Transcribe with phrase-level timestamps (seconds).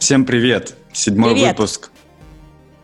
[0.00, 0.76] Всем привет!
[0.94, 1.58] Седьмой Привет.
[1.58, 1.90] выпуск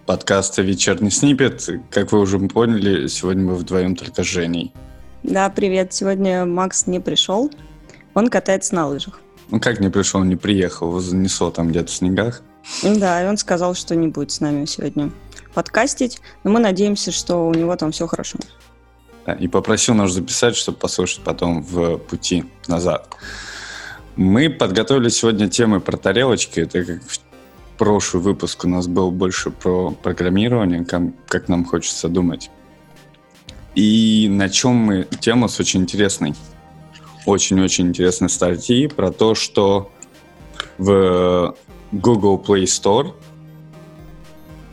[0.04, 1.66] подкаста «Вечерний снипет».
[1.90, 4.74] Как вы уже поняли, сегодня мы вдвоем только с Женей.
[5.22, 5.94] Да, привет.
[5.94, 7.50] Сегодня Макс не пришел.
[8.12, 9.18] Он катается на лыжах.
[9.50, 12.42] Ну как не пришел, не приехал, его занесло там где-то в снегах.
[12.82, 15.10] Да, и он сказал, что не будет с нами сегодня
[15.54, 16.20] подкастить.
[16.44, 18.38] Но мы надеемся, что у него там все хорошо.
[19.24, 23.08] Да, И попросил нас записать, чтобы послушать потом в пути назад.
[24.16, 26.60] Мы подготовили сегодня темы про тарелочки.
[26.60, 27.00] Это как
[27.76, 32.50] прошлый выпуск у нас был больше про программирование, как нам хочется думать.
[33.74, 35.06] И на чем мы...
[35.20, 36.34] Тема с очень интересной.
[37.26, 39.92] Очень-очень интересной статьи про то, что
[40.78, 41.54] в
[41.92, 43.12] Google Play Store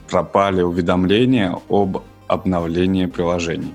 [0.09, 3.73] пропали уведомления об обновлении приложений.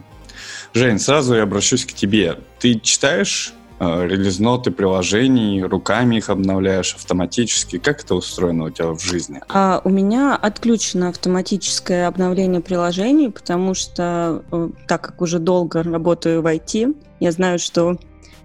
[0.73, 2.39] Жень, сразу я обращусь к тебе.
[2.59, 7.79] Ты читаешь релиз-ноты приложений, руками их обновляешь автоматически?
[7.79, 9.41] Как это устроено у тебя в жизни?
[9.49, 16.43] А у меня отключено автоматическое обновление приложений, потому что, э, так как уже долго работаю
[16.43, 17.98] в IT, я знаю, что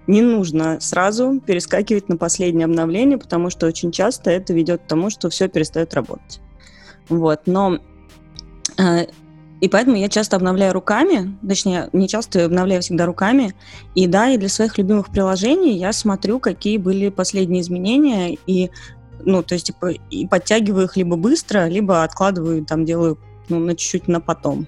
[0.06, 5.10] не нужно сразу перескакивать на последнее обновление, потому что очень часто это ведет к тому,
[5.10, 6.40] что все перестает работать.
[7.08, 7.78] Вот, но
[8.78, 9.06] э,
[9.60, 13.54] и поэтому я часто обновляю руками, точнее, не часто, обновляю всегда руками.
[13.94, 18.70] И да, и для своих любимых приложений я смотрю, какие были последние изменения, и,
[19.24, 23.74] ну, то есть, типа, и подтягиваю их либо быстро, либо откладываю, там, делаю, ну, на
[23.74, 24.66] чуть-чуть на потом.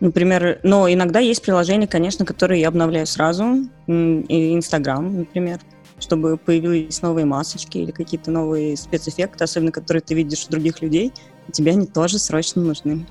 [0.00, 5.60] Например, но иногда есть приложения, конечно, которые я обновляю сразу, Инстаграм, например,
[6.00, 11.12] чтобы появились новые масочки или какие-то новые спецэффекты, особенно которые ты видишь у других людей,
[11.48, 13.06] и тебе они тоже срочно нужны.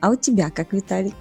[0.00, 1.14] А у тебя как, Виталий?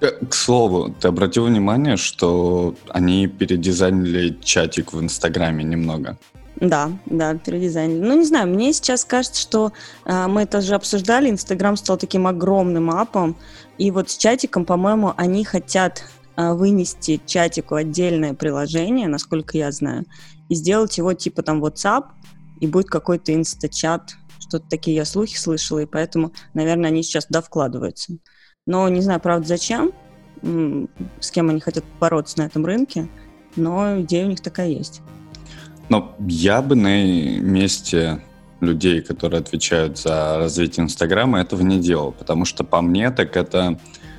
[0.00, 6.18] Э, К слову, ты обратил внимание, что они передизайнили чатик в Инстаграме немного?
[6.60, 8.00] Да, да, передизайнили.
[8.00, 9.72] Ну, не знаю, мне сейчас кажется, что
[10.04, 13.36] э, мы это же обсуждали, Инстаграм стал таким огромным апом,
[13.78, 16.02] и вот с чатиком, по-моему, они хотят
[16.36, 20.04] э, вынести чатику отдельное приложение, насколько я знаю,
[20.48, 22.06] и сделать его типа там WhatsApp,
[22.58, 24.16] и будет какой-то инстачат,
[24.48, 28.14] что-то такие я слухи слышала, и поэтому, наверное, они сейчас туда вкладываются.
[28.66, 29.92] Но не знаю, правда, зачем,
[31.20, 33.08] с кем они хотят бороться на этом рынке,
[33.56, 35.02] но идея у них такая есть.
[35.88, 37.02] Но я бы на
[37.40, 38.22] месте
[38.60, 43.78] людей, которые отвечают за развитие Инстаграма, этого не делал, потому что по мне так это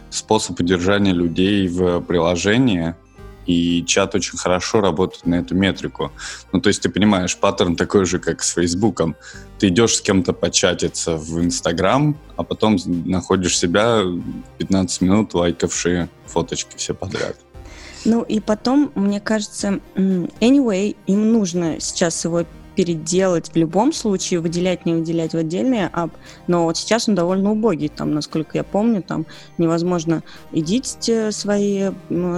[0.09, 2.95] способ удержания людей в приложении,
[3.49, 6.11] и чат очень хорошо работает на эту метрику.
[6.51, 9.15] Ну, то есть ты понимаешь, паттерн такой же, как с Фейсбуком.
[9.57, 14.03] Ты идешь с кем-то початиться в Инстаграм, а потом находишь себя
[14.59, 17.37] 15 минут лайкавшие фоточки все подряд.
[18.05, 22.45] Ну и потом, мне кажется, anyway, им нужно сейчас его
[22.79, 26.11] переделать в любом случае, выделять, не выделять в отдельный ап,
[26.47, 29.25] но вот сейчас он довольно убогий, там, насколько я помню, там
[29.57, 30.23] невозможно
[30.53, 31.89] эдитить э, свои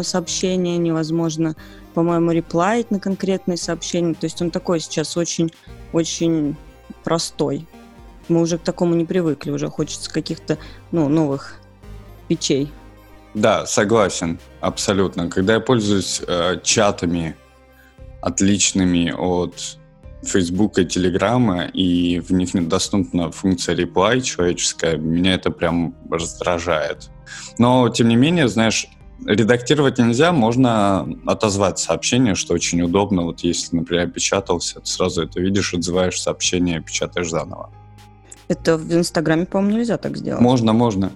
[0.02, 1.56] сообщения, невозможно,
[1.94, 6.56] по-моему, реплаить на конкретные сообщения, то есть он такой сейчас очень-очень
[7.04, 7.68] простой.
[8.28, 10.58] Мы уже к такому не привыкли, уже хочется каких-то,
[10.92, 11.60] ну, новых
[12.28, 12.72] печей.
[13.36, 15.30] Да, согласен, абсолютно.
[15.30, 17.38] Когда я пользуюсь э, чатами
[18.22, 19.78] отличными от
[20.24, 27.10] Фейсбука и Телеграма, и в них недоступна функция reply человеческая, меня это прям раздражает.
[27.58, 28.88] Но, тем не менее, знаешь,
[29.26, 33.24] редактировать нельзя, можно отозвать сообщение, что очень удобно.
[33.24, 37.70] Вот если, например, печатался, ты сразу это видишь, отзываешь сообщение, печатаешь заново.
[38.48, 40.42] Это в Инстаграме, по-моему, нельзя так сделать.
[40.42, 41.12] Можно, можно.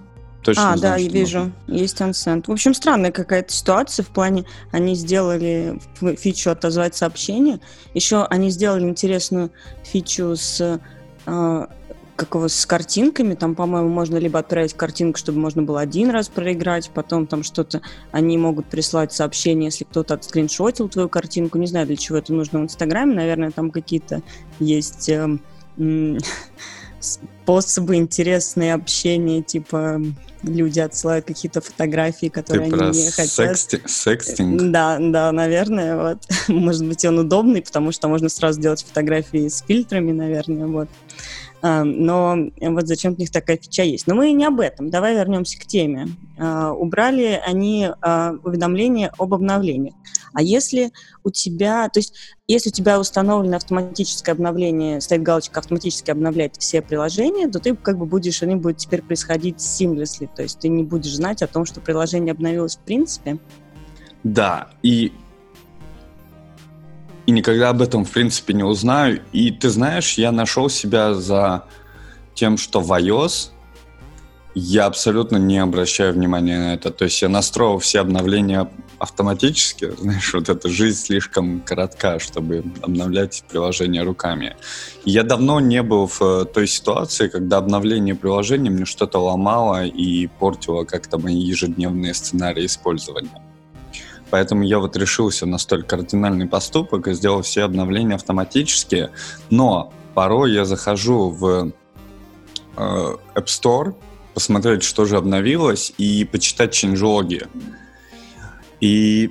[0.46, 1.38] Точно а, знаю, да, я вижу.
[1.38, 1.52] можно.
[1.66, 2.44] Есть unsend.
[2.46, 5.80] В общем, странная какая-то ситуация в плане, они сделали
[6.16, 7.58] фичу отозвать сообщение.
[7.94, 9.50] Еще они сделали интересную
[9.82, 10.80] фичу с
[11.26, 11.66] э,
[12.14, 13.34] как его, с картинками.
[13.34, 17.82] Там, по-моему, можно либо отправить картинку, чтобы можно было один раз проиграть, потом там что-то
[18.12, 21.58] они могут прислать сообщение, если кто-то отскриншотил твою картинку.
[21.58, 23.16] Не знаю, для чего это нужно в Инстаграме.
[23.16, 24.22] Наверное, там какие-то
[24.60, 25.40] есть эм,
[25.76, 26.18] м,
[27.00, 30.00] способы интересные общения, типа
[30.46, 33.56] люди отсылают какие-то фотографии, Ты которые про они не хотят.
[33.56, 34.62] сексти- секстинг?
[34.70, 36.18] Да, да, наверное, вот.
[36.48, 40.88] Может быть, он удобный, потому что можно сразу делать фотографии с фильтрами, наверное, вот.
[41.62, 44.06] А, Но вот зачем у них такая фича есть.
[44.06, 44.90] Но мы не об этом.
[44.90, 46.08] Давай вернемся к теме.
[46.38, 49.94] А, Убрали они а, уведомления об обновлении.
[50.36, 50.92] А если
[51.24, 52.12] у тебя, то есть
[52.46, 57.96] если у тебя установлено автоматическое обновление, стоит галочка автоматически обновлять все приложения, то ты как
[57.96, 61.64] бы будешь, они будут теперь происходить seamlessly, то есть ты не будешь знать о том,
[61.64, 63.38] что приложение обновилось в принципе.
[64.24, 65.10] Да, и
[67.24, 69.22] и никогда об этом, в принципе, не узнаю.
[69.32, 71.64] И ты знаешь, я нашел себя за
[72.34, 73.52] тем, что в iOS
[74.58, 76.90] я абсолютно не обращаю внимания на это.
[76.90, 79.90] То есть я настроил все обновления автоматически.
[79.98, 84.56] Знаешь, вот эта жизнь слишком коротка, чтобы обновлять приложение руками.
[85.04, 90.26] Я давно не был в э, той ситуации, когда обновление приложения мне что-то ломало и
[90.26, 93.42] портило как-то мои ежедневные сценарии использования.
[94.30, 99.10] Поэтому я вот решился на столь кардинальный поступок и сделал все обновления автоматически.
[99.50, 101.72] Но порой я захожу в
[102.78, 103.94] э, App Store,
[104.36, 107.46] посмотреть, что же обновилось, и почитать ченджлоги.
[108.82, 109.30] И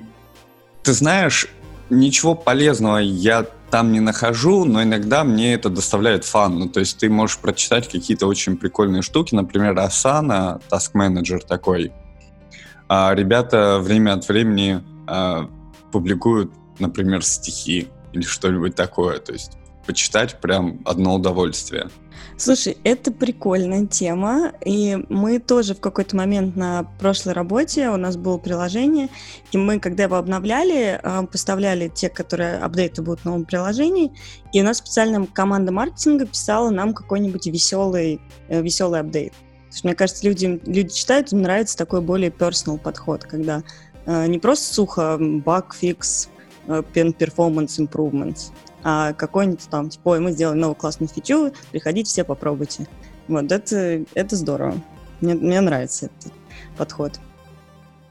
[0.82, 1.46] ты знаешь,
[1.90, 6.58] ничего полезного я там не нахожу, но иногда мне это доставляет фан.
[6.58, 11.92] Ну, то есть ты можешь прочитать какие-то очень прикольные штуки, например, Asana, Task Manager такой.
[12.88, 15.48] А ребята время от времени а,
[15.92, 16.50] публикуют,
[16.80, 19.20] например, стихи или что-нибудь такое.
[19.20, 19.52] То есть
[19.86, 21.90] почитать прям одно удовольствие.
[22.38, 28.18] Слушай, это прикольная тема, и мы тоже в какой-то момент на прошлой работе, у нас
[28.18, 29.08] было приложение,
[29.52, 34.12] и мы, когда его обновляли, а, поставляли те, которые апдейты будут в новом приложении,
[34.52, 39.32] и у нас специальная команда маркетинга писала нам какой-нибудь веселый, э, веселый апдейт.
[39.32, 43.62] Потому что, мне кажется, люди, люди читают, им нравится такой более personal подход, когда
[44.04, 46.28] э, не просто сухо fix,
[46.66, 52.24] э, performance improvements, а какой-нибудь там, типа, ой, мы сделали новую классную фичу, приходите все,
[52.24, 52.86] попробуйте.
[53.28, 54.74] Вот, это, это здорово.
[55.20, 56.32] Мне, мне нравится этот
[56.76, 57.18] подход.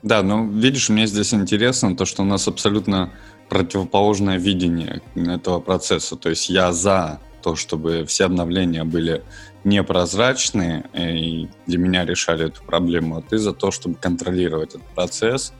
[0.03, 3.11] Да, ну, видишь, мне здесь интересно то, что у нас абсолютно
[3.49, 6.15] противоположное видение этого процесса.
[6.15, 9.23] То есть я за то, чтобы все обновления были
[9.63, 15.53] непрозрачные и для меня решали эту проблему, а ты за то, чтобы контролировать этот процесс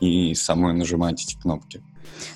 [0.00, 1.82] и самой нажимать эти кнопки.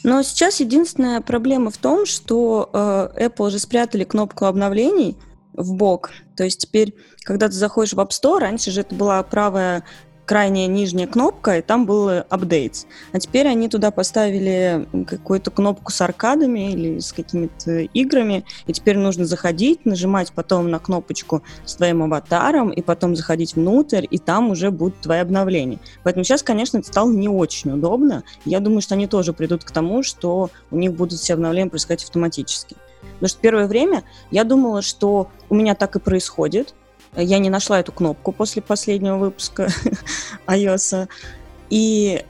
[0.03, 5.17] Но сейчас единственная проблема в том, что э, Apple уже спрятали кнопку обновлений
[5.53, 6.11] в бок.
[6.37, 9.85] То есть теперь, когда ты заходишь в App Store, раньше же это была правая
[10.31, 12.87] крайняя нижняя кнопка, и там был updates.
[13.11, 18.97] А теперь они туда поставили какую-то кнопку с аркадами или с какими-то играми, и теперь
[18.97, 24.51] нужно заходить, нажимать потом на кнопочку с твоим аватаром, и потом заходить внутрь, и там
[24.51, 25.81] уже будут твои обновления.
[26.05, 28.23] Поэтому сейчас, конечно, это стало не очень удобно.
[28.45, 32.05] Я думаю, что они тоже придут к тому, что у них будут все обновления происходить
[32.05, 32.77] автоматически.
[33.15, 36.73] Потому что первое время я думала, что у меня так и происходит,
[37.17, 39.69] я не нашла эту кнопку после последнего выпуска
[40.47, 41.09] iOS.
[41.71, 42.25] И,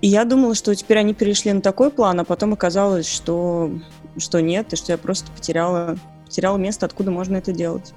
[0.00, 3.70] и я думала, что теперь они перешли на такой план, а потом оказалось, что,
[4.18, 7.92] что нет, и что я просто потеряла, потеряла место, откуда можно это делать.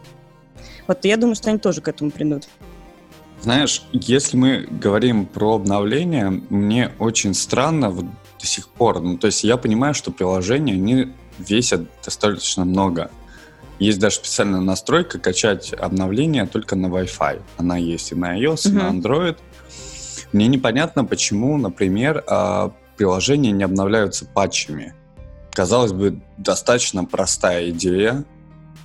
[0.87, 2.47] Вот я думаю, что они тоже к этому придут.
[3.41, 8.05] Знаешь, если мы говорим про обновление, мне очень странно вот
[8.39, 8.99] до сих пор.
[8.99, 13.11] Ну, то есть я понимаю, что приложения, они весят достаточно много.
[13.79, 17.41] Есть даже специальная настройка качать обновления только на Wi-Fi.
[17.57, 18.69] Она есть и на iOS, uh-huh.
[18.69, 19.37] и на Android.
[20.33, 24.93] Мне непонятно, почему, например, а, приложения не обновляются патчами.
[25.51, 28.25] Казалось бы, достаточно простая идея.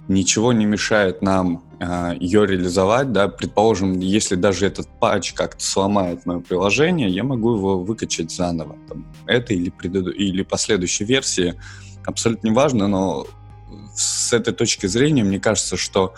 [0.08, 3.12] Ничего не мешает нам э, ее реализовать.
[3.12, 3.28] Да?
[3.28, 8.76] Предположим, если даже этот патч как-то сломает мое приложение, я могу его выкачать заново.
[8.88, 10.10] Там, это или, преду...
[10.10, 11.54] или последующей версии.
[12.04, 13.26] Абсолютно неважно, но
[14.02, 16.14] с этой точки зрения, мне кажется, что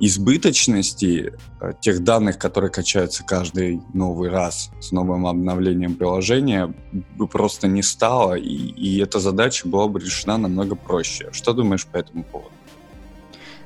[0.00, 6.74] избыточности э, тех данных, которые качаются каждый новый раз с новым обновлением приложения,
[7.16, 11.28] бы просто не стало, и, и эта задача была бы решена намного проще.
[11.32, 12.50] Что думаешь по этому поводу?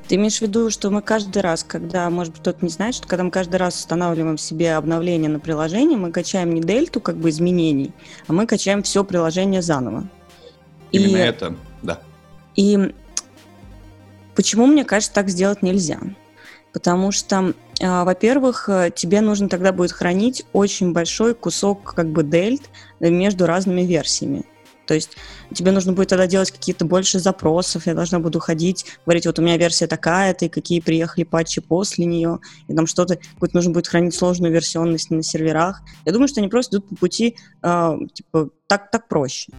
[0.06, 3.06] Ты имеешь в виду, что мы каждый раз, когда, может быть, кто-то не знает, что
[3.06, 7.28] когда мы каждый раз устанавливаем себе обновление на приложение, мы качаем не дельту как бы
[7.28, 7.92] изменений,
[8.26, 10.08] а мы качаем все приложение заново.
[10.92, 12.00] Именно и, это, да.
[12.56, 12.94] И
[14.38, 15.98] Почему, мне кажется, так сделать нельзя?
[16.72, 22.22] Потому что, э, во-первых, э, тебе нужно тогда будет хранить очень большой кусок как бы
[22.22, 22.62] дельт
[23.00, 24.44] между разными версиями.
[24.86, 25.16] То есть
[25.52, 29.42] тебе нужно будет тогда делать какие-то больше запросов, я должна буду ходить, говорить, вот у
[29.42, 33.88] меня версия такая-то, и какие приехали патчи после нее, и там что-то, какую-то нужно будет
[33.88, 35.82] хранить сложную версионность на серверах.
[36.04, 39.50] Я думаю, что они просто идут по пути, э, типа, так, так проще.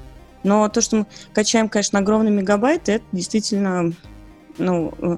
[0.43, 3.93] Но то, что мы качаем, конечно, огромные мегабайты, это действительно
[4.59, 5.17] ну, э,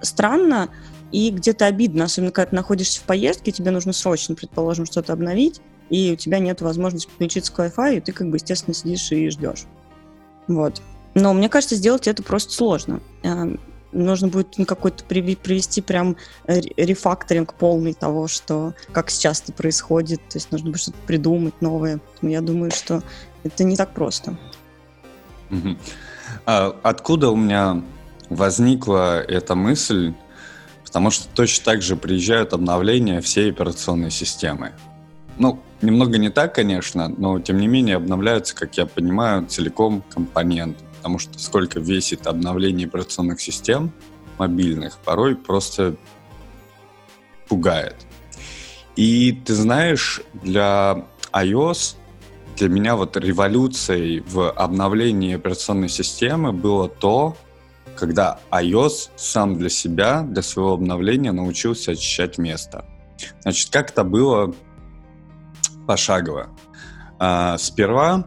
[0.00, 0.68] странно
[1.10, 5.60] и где-то обидно, особенно когда ты находишься в поездке, тебе нужно срочно, предположим, что-то обновить,
[5.90, 9.28] и у тебя нет возможности подключиться к Wi-Fi, и ты, как бы, естественно, сидишь и
[9.28, 9.64] ждешь.
[10.48, 10.80] Вот.
[11.14, 13.00] Но мне кажется, сделать это просто сложно.
[13.22, 13.54] Э,
[13.92, 20.20] нужно будет какой-то привести прям рефакторинг полный того, что как сейчас это происходит.
[20.28, 22.00] То есть нужно будет что-то придумать новое.
[22.22, 23.02] я думаю, что
[23.44, 24.36] это не так просто.
[26.46, 27.82] А откуда у меня
[28.34, 30.14] возникла эта мысль?
[30.84, 34.72] Потому что точно так же приезжают обновления всей операционной системы.
[35.38, 40.84] Ну, немного не так, конечно, но тем не менее обновляются, как я понимаю, целиком компоненты.
[40.98, 43.92] Потому что сколько весит обновление операционных систем
[44.38, 45.96] мобильных, порой просто
[47.48, 47.96] пугает.
[48.96, 51.96] И ты знаешь, для iOS
[52.56, 57.36] для меня вот революцией в обновлении операционной системы было то,
[58.02, 62.84] когда iOS сам для себя, для своего обновления научился очищать место.
[63.42, 64.52] Значит, как это было
[65.86, 66.48] пошагово?
[67.20, 68.26] А, сперва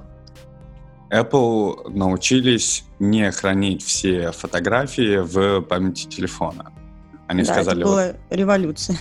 [1.11, 6.71] Apple научились не хранить все фотографии в памяти телефона.
[7.27, 7.81] Они да, сказали...
[7.81, 8.97] это была вот, революция.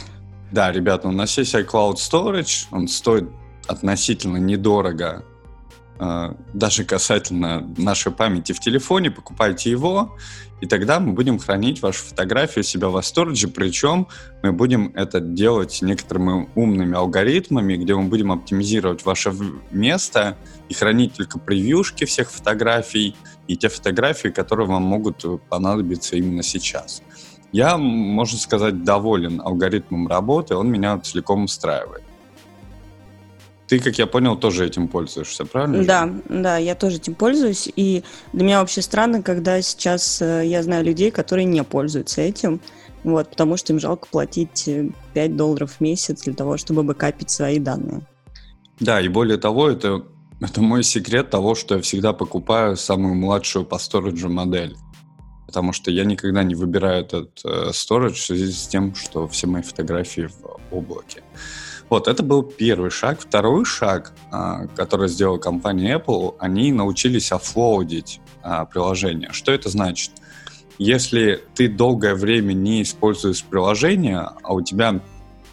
[0.50, 3.30] Да, ребята, у нас есть iCloud Storage, он стоит
[3.68, 5.24] относительно недорого,
[5.98, 10.16] даже касательно нашей памяти в телефоне, покупайте его,
[10.60, 14.08] и тогда мы будем хранить вашу фотографию себя в Storage, причем
[14.42, 19.34] мы будем это делать некоторыми умными алгоритмами, где мы будем оптимизировать ваше
[19.70, 23.14] место и хранить только превьюшки всех фотографий
[23.46, 27.02] и те фотографии, которые вам могут понадобиться именно сейчас.
[27.52, 32.03] Я, можно сказать, доволен алгоритмом работы, он меня целиком устраивает.
[33.74, 35.84] Ты, как я понял, тоже этим пользуешься, правильно?
[35.84, 37.68] Да, да, я тоже этим пользуюсь.
[37.74, 42.60] И для меня вообще странно, когда сейчас э, я знаю людей, которые не пользуются этим,
[43.02, 47.30] вот, потому что им жалко платить 5 э, долларов в месяц для того, чтобы бэкапить
[47.30, 48.02] свои данные.
[48.78, 50.04] Да, и более того, это,
[50.40, 54.76] это мой секрет того, что я всегда покупаю самую младшую по сториджу модель.
[55.48, 59.48] Потому что я никогда не выбираю этот э, storage в связи с тем, что все
[59.48, 61.24] мои фотографии в облаке.
[61.90, 63.20] Вот, это был первый шаг.
[63.20, 69.30] Второй шаг, а, который сделала компания Apple, они научились офлоудить а, приложение.
[69.32, 70.12] Что это значит?
[70.78, 75.00] Если ты долгое время не используешь приложение, а у тебя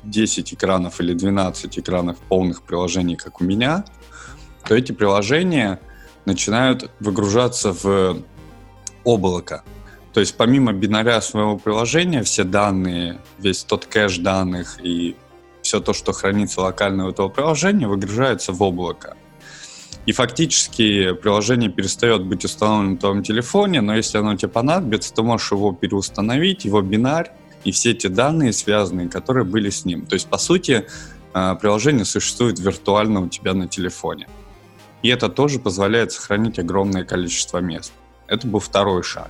[0.04, 3.86] 10 экранов или 12 экранов полных приложений, как у меня,
[4.68, 5.80] то эти приложения
[6.26, 8.24] начинают выгружаться в
[9.04, 9.64] облако.
[10.14, 15.16] То есть помимо бинаря своего приложения, все данные, весь тот кэш данных и
[15.72, 19.16] все то, что хранится локально у этого приложения, выгружается в облако.
[20.06, 25.24] И фактически приложение перестает быть установлено на твоем телефоне, но если оно тебе понадобится, ты
[25.24, 27.32] можешь его переустановить, его бинарь
[27.64, 30.06] и все эти данные связанные, которые были с ним.
[30.06, 30.88] То есть, по сути,
[31.34, 34.28] э, приложение существует виртуально у тебя на телефоне.
[35.04, 37.94] И это тоже позволяет сохранить огромное количество мест.
[38.28, 39.30] Это был второй шаг.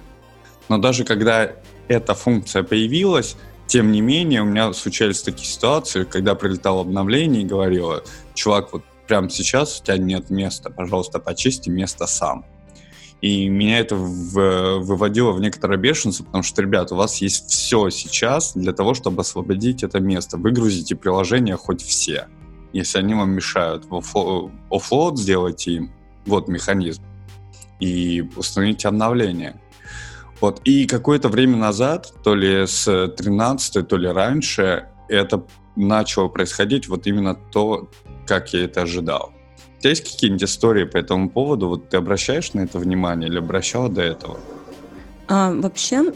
[0.69, 1.51] Но даже когда
[1.87, 3.37] эта функция появилась,
[3.71, 8.83] тем не менее, у меня случались такие ситуации, когда прилетало обновление и говорило, чувак, вот
[9.07, 12.45] прямо сейчас у тебя нет места, пожалуйста, почисти место сам.
[13.21, 17.89] И меня это в, выводило в некоторое бешенство, потому что, ребят, у вас есть все
[17.91, 20.35] сейчас для того, чтобы освободить это место.
[20.35, 22.27] Выгрузите приложения хоть все.
[22.73, 25.93] Если они вам мешают, оффлоад сделайте им,
[26.25, 27.03] вот механизм,
[27.79, 29.61] и установите обновление.
[30.41, 30.59] Вот.
[30.65, 35.45] И какое-то время назад, то ли с 13 то ли раньше, это
[35.75, 37.89] начало происходить вот именно то,
[38.25, 39.31] как я это ожидал.
[39.77, 41.69] У тебя есть какие-нибудь истории по этому поводу?
[41.69, 44.39] Вот ты обращаешь на это внимание или обращала до этого?
[45.27, 46.11] А, вообще,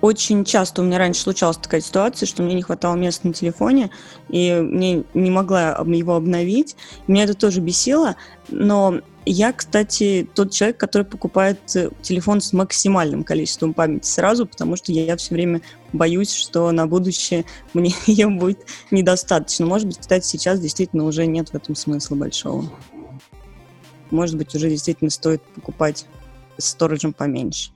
[0.00, 3.90] очень часто у меня раньше случалась такая ситуация, что мне не хватало места на телефоне,
[4.28, 6.76] и мне не могла его обновить.
[7.06, 8.16] Меня это тоже бесило,
[8.48, 14.76] но я, кстати, тот человек, который покупает э, телефон с максимальным количеством памяти сразу, потому
[14.76, 18.60] что я все время боюсь, что на будущее мне ее будет
[18.92, 19.66] недостаточно.
[19.66, 22.70] Может быть, кстати, сейчас действительно уже нет в этом смысла большого.
[24.12, 26.06] Может быть, уже действительно стоит покупать
[26.56, 27.72] с сториджем поменьше.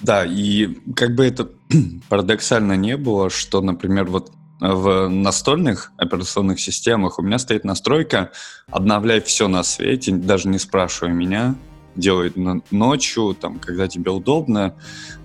[0.00, 1.50] Да, и как бы это
[2.08, 7.18] парадоксально не было, что, например, вот в настольных операционных системах.
[7.18, 8.30] У меня стоит настройка
[8.70, 11.56] «Обновляй все на свете», даже не спрашивая меня,
[11.96, 12.34] делает
[12.70, 14.76] ночью, там, когда тебе удобно,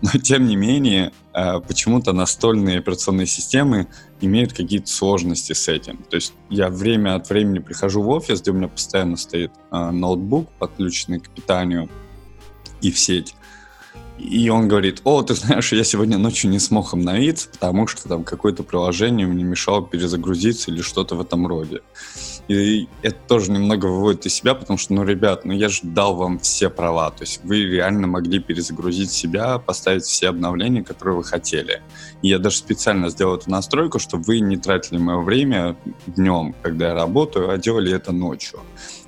[0.02, 3.88] но тем не менее э, почему-то настольные операционные системы
[4.22, 5.98] имеют какие-то сложности с этим.
[6.10, 9.92] То есть я время от времени прихожу в офис, где у меня постоянно стоит э,
[9.92, 11.90] ноутбук, подключенный к питанию
[12.82, 13.36] и в сеть,
[14.22, 18.24] и он говорит, о, ты знаешь, я сегодня ночью не смог обновиться, потому что там
[18.24, 21.82] какое-то приложение мне мешало перезагрузиться или что-то в этом роде.
[22.48, 26.16] И это тоже немного выводит из себя, потому что, ну, ребят, ну я же дал
[26.16, 31.24] вам все права, то есть вы реально могли перезагрузить себя, поставить все обновления, которые вы
[31.24, 31.82] хотели.
[32.22, 36.90] И я даже специально сделал эту настройку, чтобы вы не тратили мое время днем, когда
[36.90, 38.60] я работаю, а делали это ночью.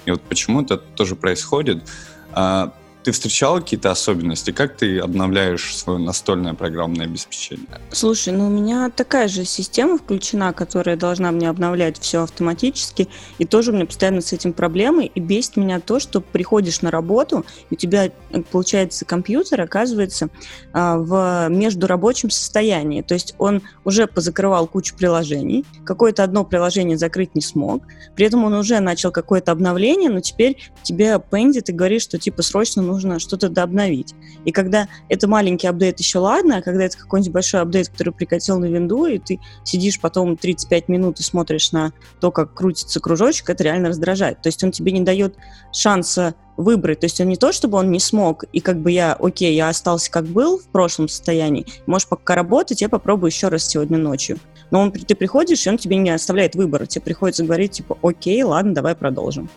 [0.05, 1.87] И вот почему это тоже происходит,
[2.35, 4.51] А, ты встречала какие-то особенности?
[4.51, 7.67] Как ты обновляешь свое настольное программное обеспечение?
[7.91, 13.45] Слушай, ну у меня такая же система включена, которая должна мне обновлять все автоматически, и
[13.45, 17.45] тоже у меня постоянно с этим проблемы, и бесит меня то, что приходишь на работу,
[17.69, 18.11] и у тебя, э,
[18.51, 20.29] получается, компьютер оказывается
[20.71, 27.35] а, в междурабочем состоянии, то есть он уже позакрывал кучу приложений, какое-то одно приложение закрыть
[27.35, 27.83] не смог,
[28.15, 32.41] при этом он уже начал какое-то обновление, но теперь тебе пендит и говорит, что типа
[32.41, 32.81] срочно
[33.19, 34.15] что-то дообновить.
[34.45, 38.59] И когда это маленький апдейт, еще ладно, а когда это какой-нибудь большой апдейт, который прикатил
[38.59, 43.49] на винду, и ты сидишь потом 35 минут и смотришь на то, как крутится кружочек,
[43.49, 44.41] это реально раздражает.
[44.41, 45.35] То есть он тебе не дает
[45.71, 46.99] шанса выбрать.
[46.99, 49.69] То есть он не то, чтобы он не смог, и как бы я, окей, я
[49.69, 54.37] остался как был в прошлом состоянии, можешь пока работать, я попробую еще раз сегодня ночью.
[54.71, 56.85] Но он, ты приходишь, и он тебе не оставляет выбора.
[56.85, 59.49] Тебе приходится говорить, типа, окей, ладно, давай продолжим.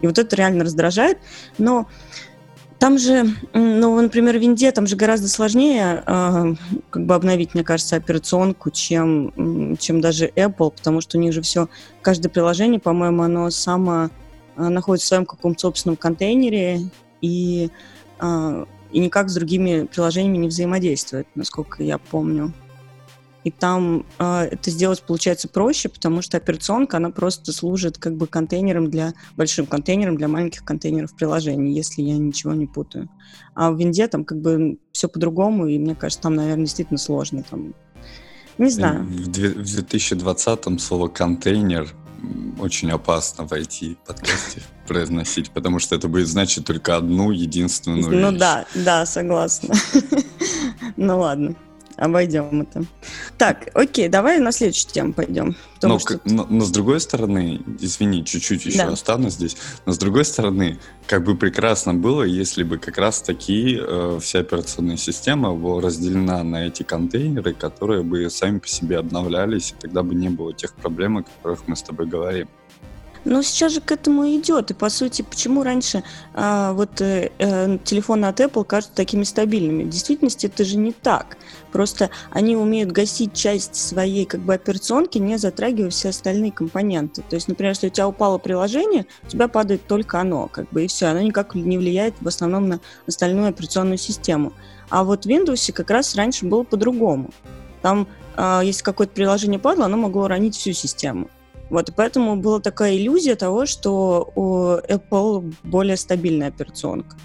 [0.00, 1.18] И вот это реально раздражает.
[1.58, 1.86] Но
[2.78, 6.54] там же, ну, например, в Винде там же гораздо сложнее э,
[6.90, 11.40] как бы обновить, мне кажется, операционку, чем, чем даже Apple, потому что у них же
[11.42, 11.68] все,
[12.02, 14.10] каждое приложение, по-моему, оно само
[14.56, 16.90] э, находится в своем каком-то собственном контейнере
[17.20, 17.70] и,
[18.20, 22.52] э, и никак с другими приложениями не взаимодействует, насколько я помню
[23.44, 28.26] и там э, это сделать получается проще, потому что операционка, она просто служит как бы
[28.26, 33.10] контейнером для, большим контейнером для маленьких контейнеров приложений, если я ничего не путаю.
[33.54, 37.44] А в Винде там как бы все по-другому, и мне кажется, там, наверное, действительно сложно.
[37.48, 37.74] Там,
[38.56, 39.04] не знаю.
[39.04, 41.94] В 2020-м слово «контейнер»
[42.58, 48.30] очень опасно войти в подкасте произносить, потому что это будет значить только одну единственную Ну
[48.30, 48.40] вещь.
[48.40, 49.74] да, да, согласна.
[50.96, 51.54] ну ладно
[51.96, 52.84] обойдем это.
[53.38, 55.56] Так, окей, давай на следующую тему пойдем.
[55.82, 56.20] Но, что...
[56.24, 58.88] но, но с другой стороны, извини, чуть-чуть еще да.
[58.88, 63.78] останусь здесь, но с другой стороны, как бы прекрасно было, если бы как раз таки
[63.80, 69.72] э, вся операционная система была разделена на эти контейнеры, которые бы сами по себе обновлялись,
[69.72, 72.48] и тогда бы не было тех проблем, о которых мы с тобой говорим.
[73.24, 74.70] Но сейчас же к этому идет.
[74.70, 76.02] И по сути, почему раньше
[76.34, 79.84] а, вот э, э, телефоны от Apple кажутся такими стабильными?
[79.84, 81.38] В действительности это же не так.
[81.72, 87.22] Просто они умеют гасить часть своей как бы операционки, не затрагивая все остальные компоненты.
[87.22, 90.84] То есть, например, если у тебя упало приложение, у тебя падает только оно, как бы
[90.84, 91.06] и все.
[91.06, 94.52] Оно никак не влияет в основном на остальную операционную систему.
[94.90, 97.30] А вот в Windows как раз раньше было по-другому.
[97.80, 98.06] Там,
[98.36, 101.28] э, если какое-то приложение падало, оно могло ранить всю систему.
[101.70, 107.16] Вот, и поэтому была такая иллюзия того, что у Apple более стабильная операционка.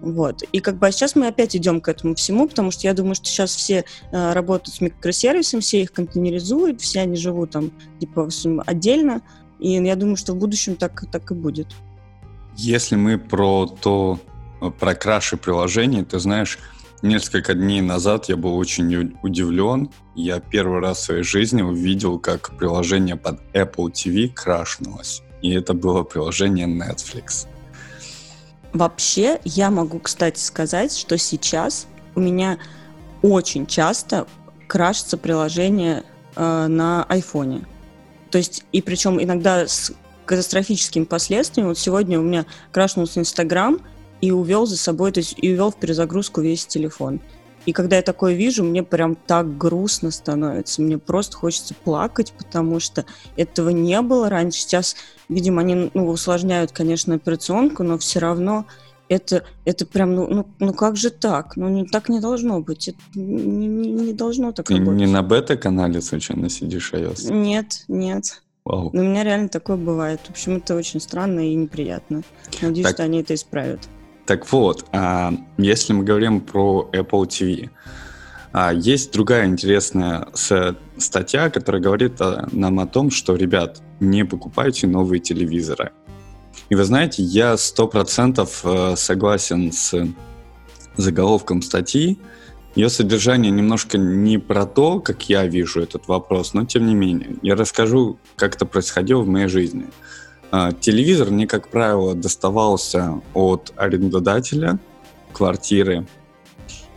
[0.00, 0.42] Вот.
[0.52, 3.14] И как бы а сейчас мы опять идем к этому всему, потому что я думаю,
[3.14, 8.28] что сейчас все э, работают с микросервисами, все их контейнеризуют, все они живут там типа
[8.66, 9.22] отдельно,
[9.58, 11.68] и я думаю, что в будущем так, так и будет.
[12.56, 14.18] Если мы про то,
[14.78, 16.58] про краши приложений, ты знаешь,
[17.06, 19.90] Несколько дней назад я был очень удивлен.
[20.16, 25.22] Я первый раз в своей жизни увидел, как приложение под Apple TV крашнулось.
[25.40, 27.46] И это было приложение Netflix.
[28.72, 32.58] Вообще, я могу, кстати, сказать, что сейчас у меня
[33.22, 34.26] очень часто
[34.66, 36.02] крашится приложение
[36.34, 37.66] э, на айфоне.
[38.32, 39.92] То есть, и причем иногда с
[40.24, 41.68] катастрофическими последствиями.
[41.68, 43.78] Вот сегодня у меня крашнулся Инстаграм,
[44.20, 47.20] и увел за собой, то есть и увел в перезагрузку весь телефон.
[47.66, 50.82] И когда я такое вижу, мне прям так грустно становится.
[50.82, 53.04] Мне просто хочется плакать, потому что
[53.36, 54.60] этого не было раньше.
[54.60, 54.94] Сейчас,
[55.28, 58.66] видимо, они ну, усложняют, конечно, операционку, но все равно
[59.08, 61.56] это, это прям, ну, ну, ну как же так?
[61.56, 62.88] Ну, не, так не должно быть.
[62.88, 64.98] Это не, не, не должно так Ты работать.
[65.00, 67.32] не на бета-канале случайно сидишь iOS?
[67.32, 68.42] Нет, нет.
[68.64, 68.90] Вау.
[68.92, 70.20] Но у меня реально такое бывает.
[70.24, 72.22] В общем, это очень странно и неприятно.
[72.60, 73.80] Надеюсь, так, что они это исправят.
[74.26, 77.70] Так вот, а, если мы говорим про Apple TV,
[78.52, 80.28] а, есть другая интересная
[80.98, 82.18] статья, которая говорит
[82.52, 85.92] нам о том, что, ребят, не покупайте новые телевизоры.
[86.68, 89.94] И вы знаете, я сто процентов э, согласен с
[90.96, 92.18] заголовком статьи.
[92.74, 97.36] Ее содержание немножко не про то, как я вижу этот вопрос, но тем не менее.
[97.42, 99.86] Я расскажу, как это происходило в моей жизни.
[100.50, 104.78] А, телевизор мне, как правило, доставался от арендодателя
[105.32, 106.06] квартиры.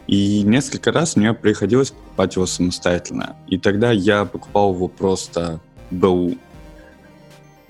[0.07, 3.35] И несколько раз мне приходилось покупать его самостоятельно.
[3.47, 5.59] И тогда я покупал его просто
[5.91, 6.35] БУ.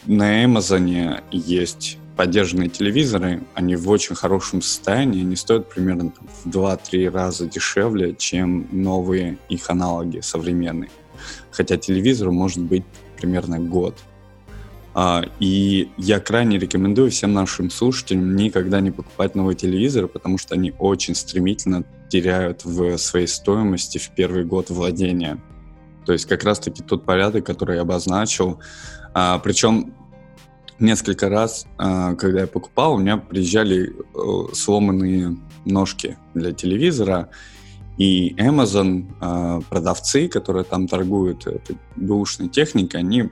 [0.06, 6.12] На Амазоне есть поддержанные телевизоры, они в очень хорошем состоянии, они стоят примерно
[6.44, 10.90] в 2-3 раза дешевле, чем новые их аналоги современные.
[11.52, 12.84] Хотя телевизору может быть
[13.18, 13.98] примерно год.
[15.02, 20.56] А, и я крайне рекомендую всем нашим слушателям никогда не покупать новый телевизор, потому что
[20.56, 25.40] они очень стремительно теряют в своей стоимости в первый год владения.
[26.06, 28.60] То есть как раз-таки тот порядок, который я обозначил.
[29.14, 29.94] А, причем
[30.80, 37.30] несколько раз, а, когда я покупал, у меня приезжали э, сломанные ножки для телевизора,
[37.98, 43.30] и Amazon, а, продавцы, которые там торгуют этой бэушной техникой, они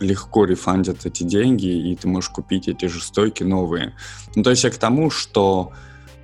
[0.00, 3.94] легко рефандят эти деньги, и ты можешь купить эти же стойки новые.
[4.34, 5.72] Ну, то есть я к тому, что,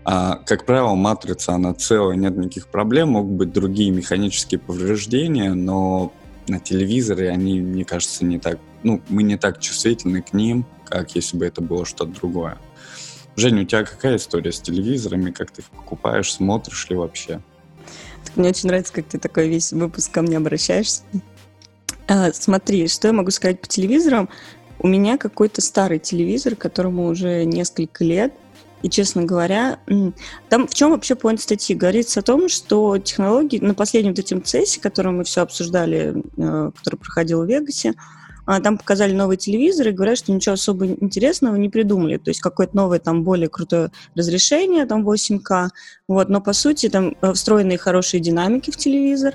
[0.05, 6.13] а, как правило, матрица, она целая, нет никаких проблем, могут быть другие механические повреждения, но
[6.49, 11.15] на телевизоре они, мне кажется, не так, ну, мы не так чувствительны к ним, как
[11.15, 12.59] если бы это было что-то другое.
[13.37, 15.31] Женя, у тебя какая история с телевизорами?
[15.31, 16.33] Как ты их покупаешь?
[16.33, 17.43] Смотришь ли вообще?
[18.35, 21.03] Мне очень нравится, как ты такой весь выпуск ко мне обращаешься.
[22.09, 24.29] А, смотри, что я могу сказать по телевизорам?
[24.79, 28.33] У меня какой-то старый телевизор, которому уже несколько лет.
[28.83, 29.81] И, честно говоря,
[30.49, 31.75] там в чем вообще поинт статьи?
[31.75, 36.71] Говорится о том, что технологии на последнем вот этим цессе, который мы все обсуждали, э,
[36.77, 37.95] который проходил в Вегасе,
[38.47, 42.17] а, там показали новый телевизор и говорят, что ничего особо интересного не придумали.
[42.17, 45.71] То есть какое-то новое, там, более крутое разрешение, там, 8К.
[46.07, 49.35] Вот, но, по сути, там э, встроенные хорошие динамики в телевизор.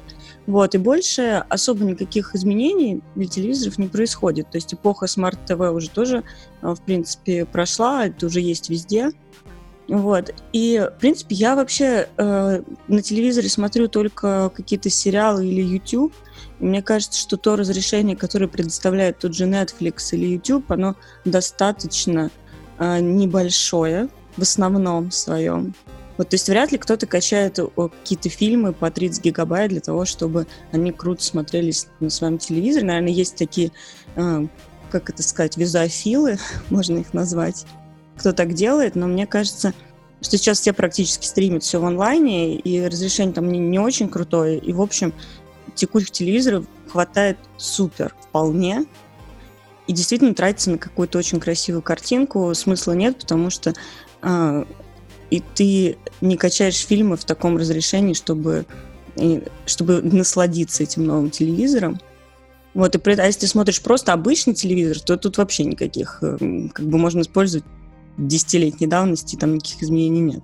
[0.51, 4.51] Вот, и больше особо никаких изменений для телевизоров не происходит.
[4.51, 6.25] То есть эпоха смарт-ТВ уже тоже,
[6.61, 9.13] э, в принципе, прошла, это уже есть везде.
[9.87, 10.33] Вот.
[10.51, 16.13] И, в принципе, я вообще э, на телевизоре смотрю только какие-то сериалы или YouTube.
[16.59, 22.29] И мне кажется, что то разрешение, которое предоставляет тот же Netflix или YouTube, оно достаточно
[22.77, 25.73] э, небольшое в основном своем.
[26.17, 30.47] Вот, то есть вряд ли кто-то качает какие-то фильмы по 30 гигабайт для того, чтобы
[30.71, 32.85] они круто смотрелись на своем телевизоре.
[32.85, 33.71] Наверное, есть такие,
[34.15, 34.47] э,
[34.89, 36.37] как это сказать, визофилы,
[36.69, 37.65] можно их назвать,
[38.17, 39.73] кто так делает, но мне кажется,
[40.21, 44.59] что сейчас все практически стримят все в онлайне, и разрешение там не, не очень крутое,
[44.59, 45.13] и, в общем,
[45.73, 48.85] текущих телевизоров хватает супер вполне,
[49.87, 52.53] и действительно тратится на какую-то очень красивую картинку.
[52.53, 53.73] Смысла нет, потому что
[54.21, 54.65] э,
[55.31, 58.65] и ты не качаешь фильмы в таком разрешении, чтобы,
[59.65, 61.99] чтобы насладиться этим новым телевизором.
[62.73, 66.69] Вот, и при, а если ты смотришь просто обычный телевизор, то тут вообще никаких, эм,
[66.69, 67.65] как бы можно использовать
[68.17, 70.43] десятилетней давности, там никаких изменений нет.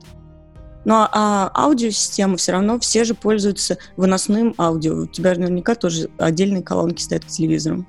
[0.83, 5.03] Но ну, а аудиосистема все равно все же пользуются выносным аудио.
[5.03, 7.85] У тебя наверняка тоже отдельные колонки стоят к телевизорам.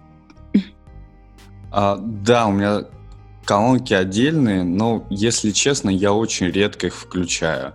[1.70, 2.86] А, да, у меня
[3.48, 7.72] колонки отдельные, но, если честно, я очень редко их включаю.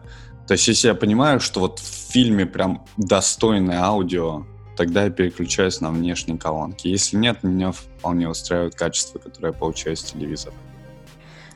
[0.47, 4.45] То есть, если я понимаю, что вот в фильме прям достойное аудио,
[4.77, 6.88] тогда я переключаюсь на внешние колонки.
[6.88, 10.53] Если нет, меня вполне устраивает качество, которое я получаю с телевизора.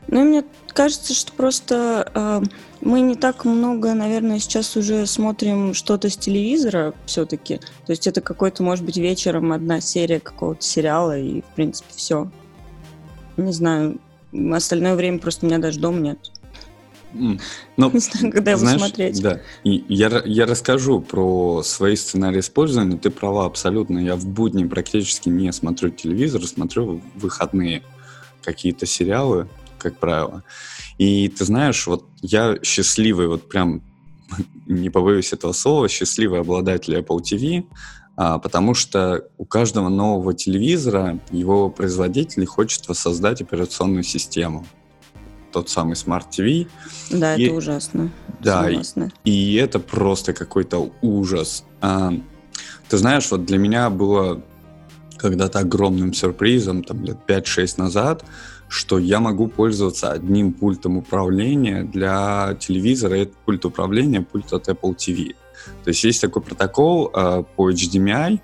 [0.08, 2.42] Ну, мне кажется, что просто э,
[2.82, 7.58] мы не так много, наверное, сейчас уже смотрим что-то с телевизора все-таки.
[7.86, 12.32] То есть это какой-то, может быть, вечером одна серия какого-то сериала, и, в принципе, все.
[13.36, 14.00] Не знаю,
[14.34, 16.32] остальное время просто у меня даже дома нет.
[17.14, 17.40] Mm.
[17.78, 19.22] Ну, не знаю, когда его знаешь, смотреть.
[19.22, 22.98] Да, и я, я расскажу про свои сценарии использования.
[22.98, 24.00] Ты права абсолютно.
[24.00, 27.84] Я в будни практически не смотрю телевизор, смотрю в выходные
[28.44, 30.44] какие-то сериалы как правило.
[30.98, 33.82] И ты знаешь, вот я счастливый, вот прям
[34.66, 37.66] не побоюсь этого слова, счастливый обладатель Apple TV,
[38.18, 44.66] потому что у каждого нового телевизора его производитель хочет воссоздать операционную систему.
[45.52, 46.68] Тот самый Smart TV.
[47.12, 48.12] Да, и, это ужасно.
[48.40, 48.82] Да, и,
[49.24, 51.64] и это просто какой-то ужас.
[51.80, 52.12] А,
[52.90, 54.42] ты знаешь, вот для меня было
[55.18, 58.26] когда-то огромным сюрпризом, там лет 5-6 назад,
[58.68, 63.16] что я могу пользоваться одним пультом управления для телевизора.
[63.16, 65.36] Это пульт управления, пульт от Apple TV.
[65.84, 68.40] То есть есть такой протокол э, по HDMI,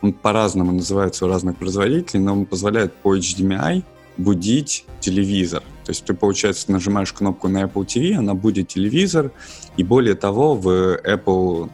[0.00, 3.82] он по-разному называется у разных производителей, но он позволяет по HDMI
[4.16, 5.62] будить телевизор.
[5.84, 9.32] То есть ты, получается, нажимаешь кнопку на Apple TV, она будет телевизор,
[9.76, 11.70] и более того, в Apple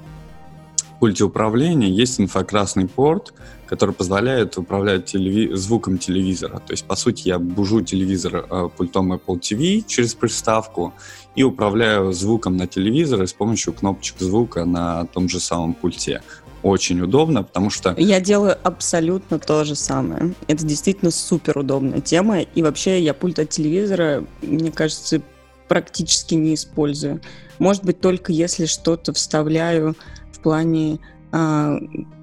[1.00, 3.34] пульте управления есть инфракрасный порт,
[3.74, 6.60] который позволяет управлять телеви- звуком телевизора.
[6.60, 10.94] То есть, по сути, я бужу телевизор э, пультом Apple TV через приставку
[11.34, 16.22] и управляю звуком на телевизоре с помощью кнопочек звука на том же самом пульте.
[16.62, 17.96] Очень удобно, потому что...
[17.98, 20.34] Я делаю абсолютно то же самое.
[20.46, 22.42] Это действительно супер удобная тема.
[22.42, 25.20] И вообще я пульт от телевизора, мне кажется,
[25.66, 27.20] практически не использую.
[27.58, 29.96] Может быть, только если что-то вставляю
[30.32, 31.00] в плане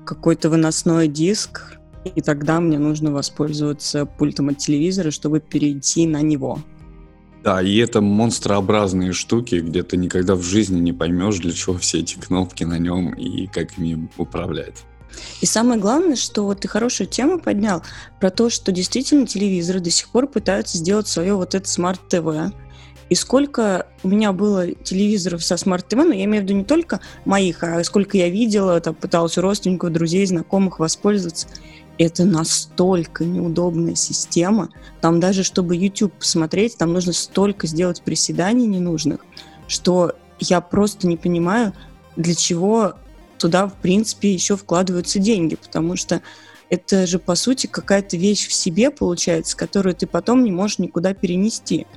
[0.05, 1.77] какой-то выносной диск,
[2.15, 6.59] и тогда мне нужно воспользоваться пультом от телевизора, чтобы перейти на него.
[7.43, 11.99] Да, и это монстрообразные штуки, где ты никогда в жизни не поймешь, для чего все
[11.99, 14.83] эти кнопки на нем и как ими управлять.
[15.41, 17.83] И самое главное, что вот ты хорошую тему поднял
[18.19, 22.53] про то, что действительно телевизоры до сих пор пытаются сделать свое вот это смарт-ТВ.
[23.11, 27.01] И сколько у меня было телевизоров со смарт-ТВ, но я имею в виду не только
[27.25, 31.49] моих, а сколько я видела, там, пыталась у родственников, друзей, знакомых воспользоваться.
[31.97, 34.69] Это настолько неудобная система.
[35.01, 39.25] Там даже, чтобы YouTube посмотреть, там нужно столько сделать приседаний ненужных,
[39.67, 41.73] что я просто не понимаю,
[42.15, 42.93] для чего
[43.37, 46.21] туда, в принципе, еще вкладываются деньги, потому что
[46.69, 51.13] это же, по сути, какая-то вещь в себе получается, которую ты потом не можешь никуда
[51.13, 51.87] перенести.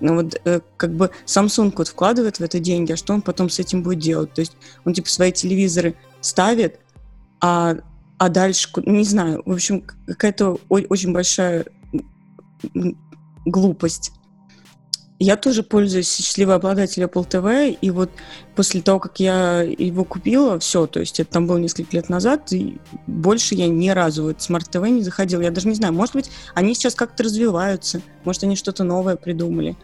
[0.00, 3.50] Ну вот э, как бы Samsung вот вкладывает в это деньги, а что он потом
[3.50, 4.32] с этим будет делать?
[4.32, 6.80] То есть он типа свои телевизоры ставит,
[7.40, 7.76] а,
[8.18, 11.66] а дальше, не знаю, в общем, какая-то очень большая
[13.44, 14.12] глупость.
[15.22, 18.10] Я тоже пользуюсь счастливый обладатель Apple TV, и вот
[18.56, 22.50] после того, как я его купила, все, то есть это там было несколько лет назад,
[22.54, 25.42] и больше я ни разу в этот Smart TV не заходила.
[25.42, 29.76] Я даже не знаю, может быть, они сейчас как-то развиваются, может, они что-то новое придумали.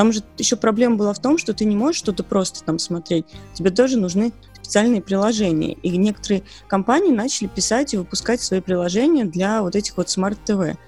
[0.00, 3.26] Там же еще проблема была в том, что ты не можешь что-то просто там смотреть.
[3.52, 5.74] Тебе тоже нужны специальные приложения.
[5.74, 10.78] И некоторые компании начали писать и выпускать свои приложения для вот этих вот TV.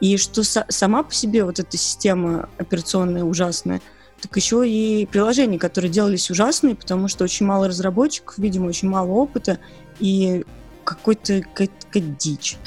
[0.00, 3.80] И что сама по себе вот эта система операционная ужасная,
[4.20, 9.12] так еще и приложения, которые делались ужасные, потому что очень мало разработчиков, видимо, очень мало
[9.12, 9.60] опыта
[9.98, 10.44] и
[10.84, 12.58] какой-то какая-то дичь.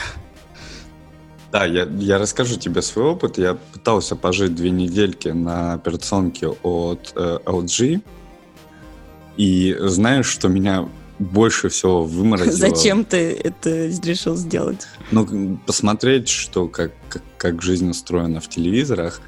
[1.51, 3.37] Да, я, я расскажу тебе свой опыт.
[3.37, 8.01] Я пытался пожить две недельки на операционке от э, LG.
[9.37, 10.87] И знаешь, что меня
[11.19, 12.55] больше всего выморозило.
[12.69, 14.87] Зачем ты это решил сделать?
[15.11, 19.21] Ну, посмотреть, что, как, как, как жизнь устроена в телевизорах.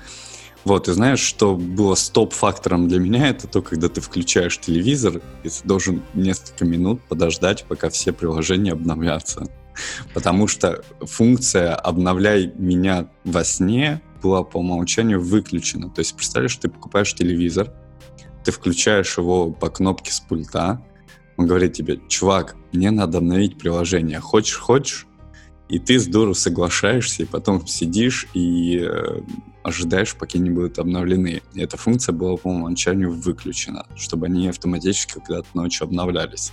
[0.64, 5.50] Вот, и знаешь, что было стоп-фактором для меня, это то, когда ты включаешь телевизор, и
[5.50, 9.46] ты должен несколько минут подождать, пока все приложения обновятся.
[10.14, 15.90] Потому что функция «обновляй меня во сне» была по умолчанию выключена.
[15.90, 17.74] То есть, представляешь, ты покупаешь телевизор,
[18.44, 20.82] ты включаешь его по кнопке с пульта,
[21.38, 24.20] он говорит тебе, чувак, мне надо обновить приложение.
[24.20, 25.08] Хочешь, хочешь?
[25.70, 29.22] И ты здорово соглашаешься, и потом сидишь и э,
[29.64, 31.42] ожидаешь, пока они будут обновлены.
[31.54, 36.52] И эта функция была по умолчанию выключена, чтобы они автоматически когда-то ночью обновлялись.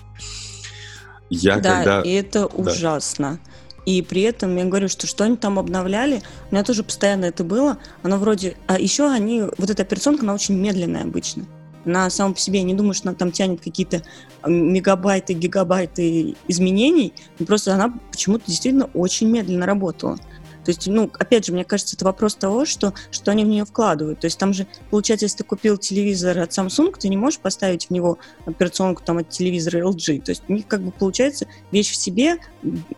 [1.30, 2.00] Я да, когда...
[2.02, 2.46] и это да.
[2.46, 3.38] ужасно.
[3.86, 7.44] И при этом я говорю, что что они там обновляли, у меня тоже постоянно это
[7.44, 7.78] было.
[8.02, 8.56] Оно вроде...
[8.66, 9.42] А еще они...
[9.56, 11.46] Вот эта операционка, она очень медленная обычно.
[11.84, 14.02] На самом по себе я не думаю, что она там тянет какие-то
[14.46, 17.14] мегабайты, гигабайты изменений,
[17.46, 20.18] просто она почему-то действительно очень медленно работала.
[20.64, 23.64] То есть, ну, опять же, мне кажется, это вопрос того, что, что они в нее
[23.64, 24.20] вкладывают.
[24.20, 27.87] То есть там же, получается, если ты купил телевизор от Samsung, ты не можешь поставить
[27.87, 30.23] в него операционку там от телевизора LG.
[30.23, 32.38] То есть у них как бы получается вещь в себе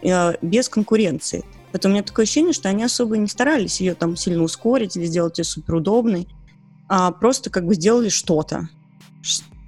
[0.03, 1.45] э, без конкуренции.
[1.73, 5.07] Поэтому у меня такое ощущение, что они особо не старались ее там сильно ускорить или
[5.07, 6.29] сделать ее суперудобной
[6.95, 8.69] а просто как бы сделали что-то.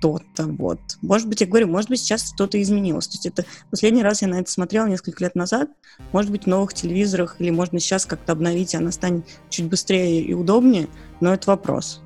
[0.04, 0.80] Что-то вот.
[1.00, 3.08] Может быть, я говорю, может быть, сейчас что-то изменилось.
[3.08, 5.70] То есть это последний раз я на это смотрела несколько лет назад.
[6.12, 10.20] Может быть, в новых телевизорах или можно сейчас как-то обновить, и она станет чуть быстрее
[10.20, 10.88] и удобнее,
[11.20, 12.02] но это вопрос.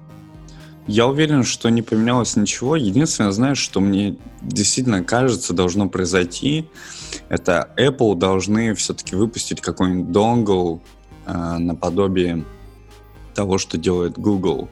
[0.86, 2.76] Я уверен, что не поменялось ничего.
[2.76, 6.68] Единственное, знаешь, что мне действительно кажется должно произойти,
[7.28, 10.80] это Apple должны все-таки выпустить какой-нибудь донгл
[11.26, 12.44] э, наподобие
[13.34, 14.68] того, что делает Google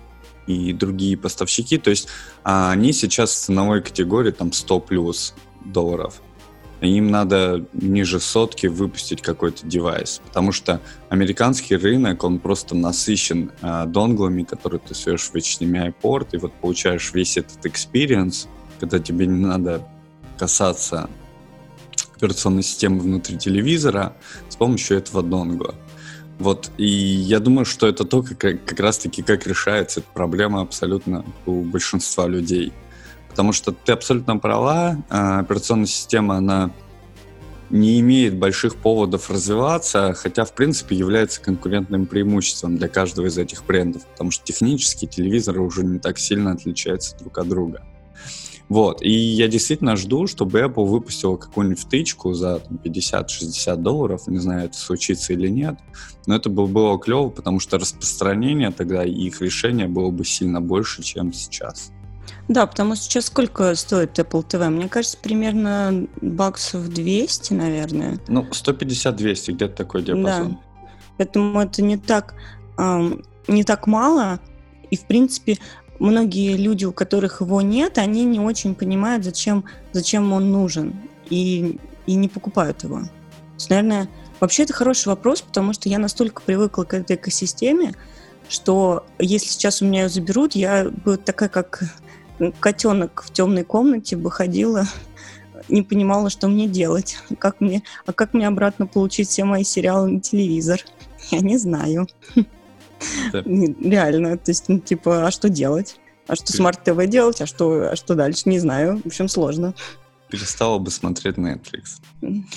[0.46, 1.78] и другие поставщики.
[1.78, 2.08] То есть
[2.44, 6.20] а, они сейчас в ценовой категории там 100 плюс долларов.
[6.80, 13.84] Им надо ниже сотки выпустить какой-то девайс, потому что американский рынок, он просто насыщен э,
[13.86, 18.46] донглами, которые ты суешь в HDMI порт, и вот получаешь весь этот experience,
[18.78, 19.88] когда тебе не надо
[20.36, 21.08] касаться
[22.14, 24.14] операционной системы внутри телевизора
[24.50, 25.74] с помощью этого донгла.
[26.38, 31.24] Вот, и я думаю, что это то, как, как раз-таки, как решается эта проблема абсолютно
[31.46, 32.72] у большинства людей.
[33.30, 36.70] Потому что ты абсолютно права, а, операционная система, она
[37.70, 43.64] не имеет больших поводов развиваться, хотя, в принципе, является конкурентным преимуществом для каждого из этих
[43.64, 47.82] брендов, потому что технически телевизоры уже не так сильно отличаются друг от друга.
[48.68, 49.00] Вот.
[49.02, 54.26] И я действительно жду, чтобы Apple выпустила какую-нибудь втычку за 50-60 долларов.
[54.26, 55.78] Не знаю, это случится или нет.
[56.26, 60.60] Но это было, было клево, потому что распространение тогда и их решение было бы сильно
[60.60, 61.92] больше, чем сейчас.
[62.48, 64.68] Да, потому что сейчас сколько стоит Apple TV?
[64.68, 68.18] Мне кажется, примерно баксов 200, наверное.
[68.28, 70.52] Ну, 150-200, где-то такой диапазон.
[70.52, 70.58] Да.
[71.18, 72.34] Поэтому это не так,
[72.78, 74.40] эм, не так мало.
[74.90, 75.58] И, в принципе,
[75.98, 80.94] многие люди, у которых его нет, они не очень понимают, зачем, зачем он нужен.
[81.30, 83.00] И, и не покупают его.
[83.00, 83.08] То
[83.56, 87.94] есть, наверное, вообще это хороший вопрос, потому что я настолько привыкла к этой экосистеме,
[88.48, 91.82] что если сейчас у меня ее заберут, я бы такая, как
[92.60, 94.86] котенок в темной комнате бы ходила,
[95.68, 97.16] не понимала, что мне делать.
[97.38, 100.80] Как мне, а как мне обратно получить все мои сериалы на телевизор?
[101.30, 102.06] Я не знаю.
[103.32, 105.98] Реально, то есть, ну, типа, а что делать?
[106.26, 107.40] А что смарт-ТВ делать?
[107.40, 108.48] А что, а что дальше?
[108.48, 109.00] Не знаю.
[109.04, 109.74] В общем, сложно.
[110.28, 112.00] Перестала бы смотреть Netflix.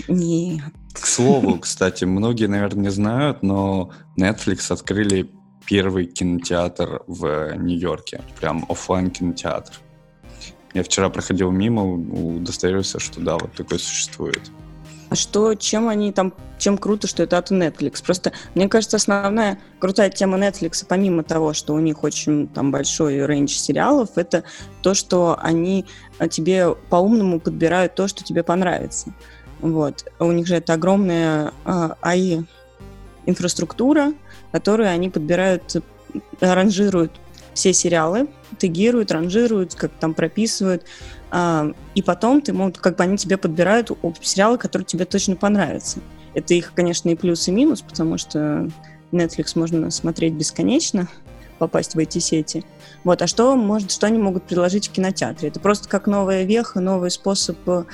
[0.08, 0.64] Нет.
[0.94, 5.30] К слову, кстати, многие, наверное, не знают, но Netflix открыли
[5.68, 8.24] первый кинотеатр в Нью-Йорке.
[8.40, 9.74] Прям офлайн кинотеатр.
[10.74, 11.84] Я вчера проходил мимо,
[12.38, 14.42] удостоверился, что да, вот такой существует.
[15.10, 18.04] А что, чем они там, чем круто, что это от Netflix?
[18.04, 23.26] Просто, мне кажется, основная крутая тема Netflix, помимо того, что у них очень там большой
[23.26, 24.44] рейндж сериалов, это
[24.84, 25.86] то, что они
[26.20, 29.14] а, тебе по-умному подбирают то, что тебе понравится.
[29.62, 30.06] Вот.
[30.20, 32.46] У них же это огромная а, AI
[33.26, 34.14] инфраструктура,
[34.52, 35.76] которую они подбирают,
[36.40, 37.12] ранжируют
[37.54, 43.38] все сериалы, тегируют, ранжируют, как там прописывают, а, и потом ты как бы они тебе
[43.38, 46.00] подбирают сериалы, которые тебе точно понравятся.
[46.34, 48.70] Это их, конечно, и плюс, и минус, потому что
[49.12, 51.08] Netflix можно смотреть бесконечно,
[51.60, 52.64] попасть в эти сети.
[53.04, 55.50] Вот, а что, может, что они могут предложить в кинотеатре?
[55.50, 57.86] Это просто как новая веха, новый способ э,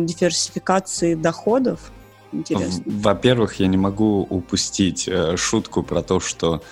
[0.00, 1.92] диверсификации доходов,
[2.32, 2.84] Интересно.
[2.86, 6.62] Во-первых, я не могу упустить э, шутку про то, что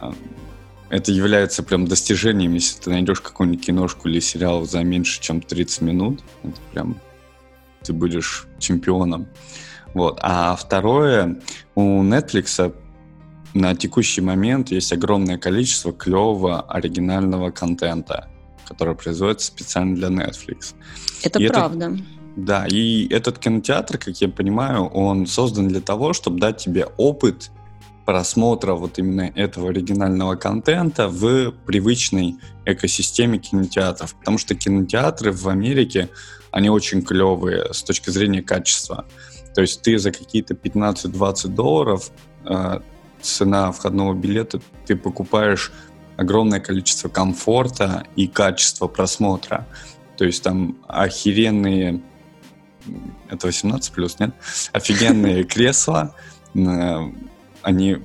[0.00, 0.12] э,
[0.90, 5.82] это является прям достижением, если ты найдешь какую-нибудь киношку или сериал за меньше, чем 30
[5.82, 6.20] минут.
[6.42, 7.00] Это прям
[7.82, 9.26] ты будешь чемпионом.
[9.94, 10.18] Вот.
[10.22, 11.40] А второе,
[11.74, 12.74] у Netflix
[13.54, 18.28] на текущий момент есть огромное количество клевого оригинального контента,
[18.66, 20.74] который производится специально для Netflix.
[21.22, 21.86] Это И правда.
[21.86, 22.02] Это
[22.36, 27.50] да, и этот кинотеатр, как я понимаю, он создан для того, чтобы дать тебе опыт
[28.08, 34.14] просмотра вот именно этого оригинального контента в привычной экосистеме кинотеатров.
[34.14, 36.08] Потому что кинотеатры в Америке,
[36.50, 39.04] они очень клевые с точки зрения качества.
[39.54, 42.10] То есть ты за какие-то 15-20 долларов
[42.46, 42.80] э,
[43.20, 45.70] цена входного билета, ты покупаешь
[46.16, 49.66] огромное количество комфорта и качества просмотра.
[50.16, 52.00] То есть там охеренные
[53.28, 54.30] это 18 плюс, нет?
[54.72, 56.14] Офигенные кресла,
[57.68, 57.98] они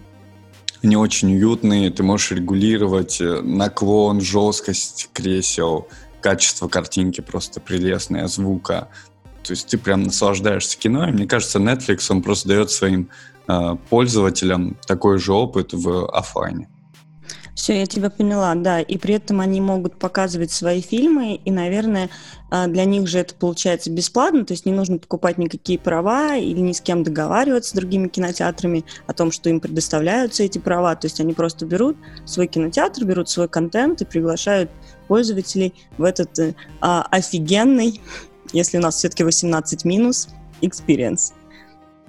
[0.84, 5.88] они очень уютные, ты можешь регулировать э, наклон, жесткость кресел,
[6.20, 8.90] качество картинки просто прелестное, звука.
[9.44, 13.10] То есть ты прям наслаждаешься кино, и мне кажется, Netflix, он просто дает своим
[13.48, 16.68] э, пользователям такой же опыт в офлайне.
[17.56, 18.82] Все, я тебя поняла, да.
[18.82, 22.10] И при этом они могут показывать свои фильмы, и, наверное,
[22.50, 26.60] а, для них же это получается бесплатно, то есть не нужно покупать никакие права или
[26.60, 30.96] ни с кем договариваться с другими кинотеатрами о том, что им предоставляются эти права.
[30.96, 34.72] То есть они просто берут свой кинотеатр, берут свой контент и приглашают
[35.08, 38.02] пользователей в этот э, а, офигенный,
[38.54, 40.30] если у нас все-таки 18 минус,
[40.62, 41.34] experience.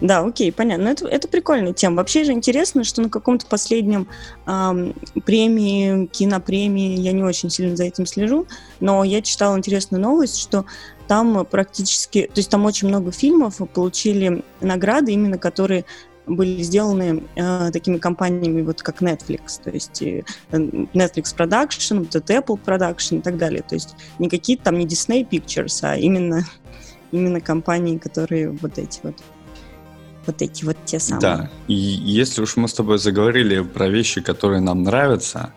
[0.05, 0.89] Да, окей, понятно.
[0.89, 1.97] Это, это прикольная тема.
[1.97, 4.07] Вообще же интересно, что на каком-то последнем
[4.47, 8.47] эм, премии, кинопремии, я не очень сильно за этим слежу,
[8.81, 10.67] но я читала интересную новость, что
[11.09, 15.87] там практически, то есть там очень много фильмов получили награды, именно которые
[16.27, 22.61] были сделаны э, такими компаниями, вот как Netflix, то есть э, Netflix Production, вот Apple
[22.63, 23.63] Production и так далее.
[23.67, 26.45] То есть не какие-то там не Disney Pictures, а именно,
[27.11, 29.15] именно компании, которые вот эти вот
[30.27, 31.21] вот эти вот те самые.
[31.21, 35.53] Да, и если уж мы с тобой заговорили про вещи, которые нам нравятся,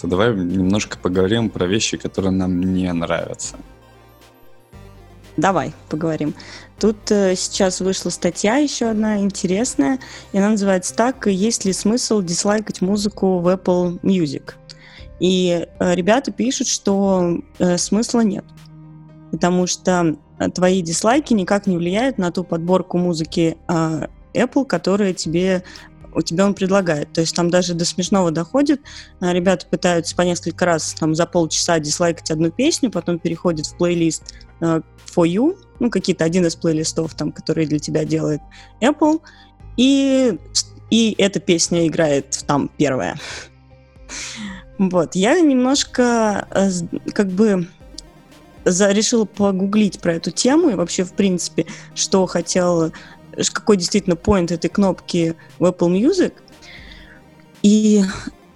[0.00, 3.56] то давай немножко поговорим про вещи, которые нам не нравятся.
[5.36, 6.34] Давай поговорим.
[6.78, 9.98] Тут э, сейчас вышла статья еще одна интересная,
[10.32, 14.54] и она называется так «Есть ли смысл дизлайкать музыку в Apple Music?»
[15.20, 18.44] И э, ребята пишут, что э, смысла нет,
[19.30, 20.16] потому что
[20.54, 25.62] твои дизлайки никак не влияют на ту подборку музыки э, Apple, которая тебе
[26.16, 27.12] у тебя он предлагает.
[27.12, 28.80] То есть там даже до смешного доходит.
[29.20, 33.76] А, ребята пытаются по несколько раз там за полчаса дизлайкать одну песню, потом переходят в
[33.76, 34.80] плейлист э,
[35.14, 38.40] For You, ну, какие-то один из плейлистов, там, которые для тебя делает
[38.80, 39.20] Apple,
[39.76, 40.38] и,
[40.90, 43.16] и эта песня играет там первая.
[44.78, 46.68] Вот, я немножко э,
[47.14, 47.66] как бы
[48.66, 52.92] за, решила погуглить про эту тему и вообще, в принципе, что хотел,
[53.52, 56.32] какой действительно point этой кнопки в Apple Music.
[57.62, 58.02] И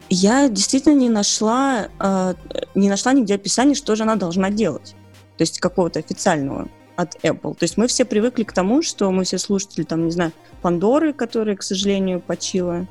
[0.08, 2.34] я действительно не нашла, э,
[2.74, 4.96] не нашла нигде описания, что же она должна делать.
[5.36, 7.54] То есть какого-то официального от Apple.
[7.54, 11.12] То есть мы все привыкли к тому, что мы все слушатели, там, не знаю, Пандоры,
[11.12, 12.88] которые, к сожалению, почила,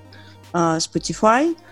[0.53, 1.55] э, Spotify—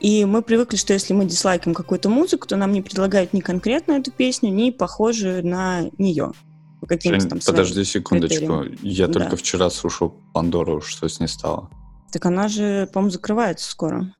[0.00, 3.92] и мы привыкли, что если мы дизлайкаем какую-то музыку, то нам не предлагают ни конкретно
[3.92, 6.32] эту песню, ни похожую на нее.
[6.80, 8.38] По Жень, там подожди секундочку.
[8.38, 8.78] Критериям.
[8.82, 9.14] Я да.
[9.14, 11.68] только вчера слушал Пандору, что с ней стало.
[12.12, 14.14] Так она же, по-моему, закрывается скоро.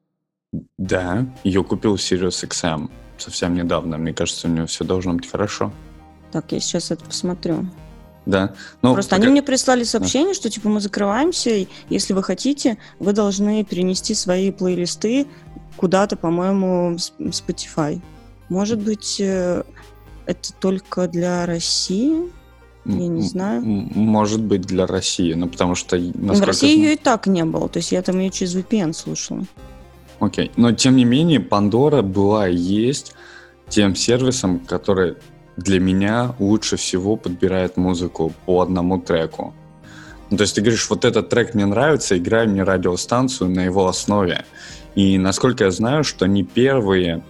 [0.77, 3.97] Да, ее купил Sirius XM совсем недавно.
[3.99, 5.73] Мне кажется, у нее все должно быть хорошо.
[6.33, 7.67] Так, я сейчас это посмотрю.
[8.29, 8.53] Да.
[8.83, 9.23] Ну, Просто пока...
[9.23, 14.13] они мне прислали сообщение, что типа мы закрываемся, и если вы хотите, вы должны перенести
[14.13, 15.27] свои плейлисты
[15.79, 18.03] куда-то, по-моему, Spotify.
[18.51, 19.63] Может быть, э,
[20.27, 22.31] это только для России?
[22.85, 23.63] Я не знаю.
[23.65, 25.97] Может быть, для России, но потому что...
[25.97, 29.47] В России ее и так не было, то есть я там ее через VPN слушала.
[30.21, 33.15] Окей, но тем не менее, Pandora была и есть
[33.71, 35.17] тем сервисом, который
[35.59, 39.53] для меня лучше всего подбирает музыку по одному треку.
[40.31, 43.89] Ну, то есть ты говоришь, вот этот трек мне нравится, играй мне радиостанцию на его
[43.89, 44.45] основе.
[44.95, 47.25] И насколько я знаю, что они первые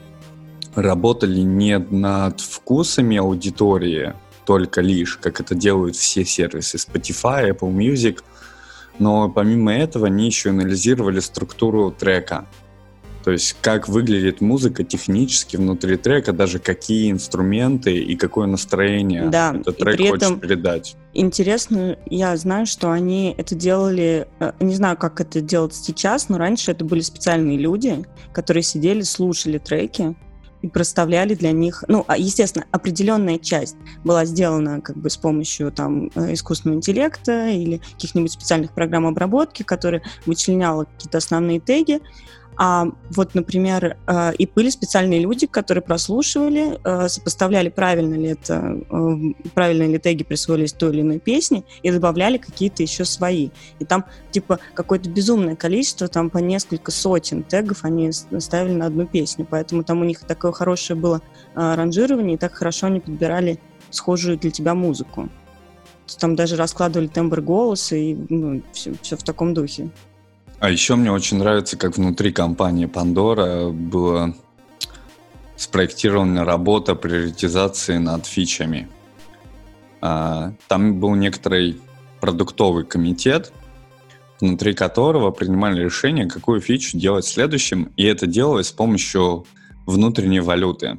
[0.74, 4.14] работали не над вкусами аудитории
[4.44, 8.18] только лишь, как это делают все сервисы Spotify, Apple Music,
[8.98, 12.46] но помимо этого они еще анализировали структуру трека.
[13.28, 19.54] То есть как выглядит музыка технически внутри трека, даже какие инструменты и какое настроение да,
[19.54, 20.96] этот трек при хочет этом передать.
[21.12, 26.38] Интересно, я знаю, что они это делали, э, не знаю, как это делать сейчас, но
[26.38, 28.02] раньше это были специальные люди,
[28.32, 30.16] которые сидели, слушали треки,
[30.62, 35.70] и проставляли для них, ну, а, естественно, определенная часть была сделана как бы с помощью
[35.70, 42.00] там э, искусственного интеллекта или каких-нибудь специальных программ обработки, которые вычленяла какие-то основные теги,
[42.60, 48.80] а вот, например, э, и были специальные люди, которые прослушивали, э, сопоставляли, правильно ли это,
[48.90, 53.50] э, правильно ли теги присвоились той или иной песне, и добавляли какие-то еще свои.
[53.78, 59.06] И там, типа, какое-то безумное количество, там по несколько сотен тегов они ставили на одну
[59.06, 59.46] песню.
[59.48, 61.22] Поэтому там у них такое хорошее было
[61.54, 65.28] аранжирование, и так хорошо они подбирали схожую для тебя музыку.
[66.18, 69.90] Там даже раскладывали тембр голоса и ну, все, все в таком духе.
[70.60, 74.34] А еще мне очень нравится, как внутри компании Pandora была
[75.56, 78.88] спроектирована работа приоритизации над фичами.
[80.00, 81.80] А, там был некоторый
[82.20, 83.52] продуктовый комитет,
[84.40, 89.46] внутри которого принимали решение, какую фичу делать следующим, и это делалось с помощью
[89.86, 90.98] внутренней валюты.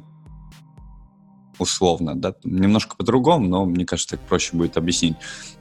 [1.58, 5.16] Условно, да, немножко по-другому, но мне кажется, так проще будет объяснить.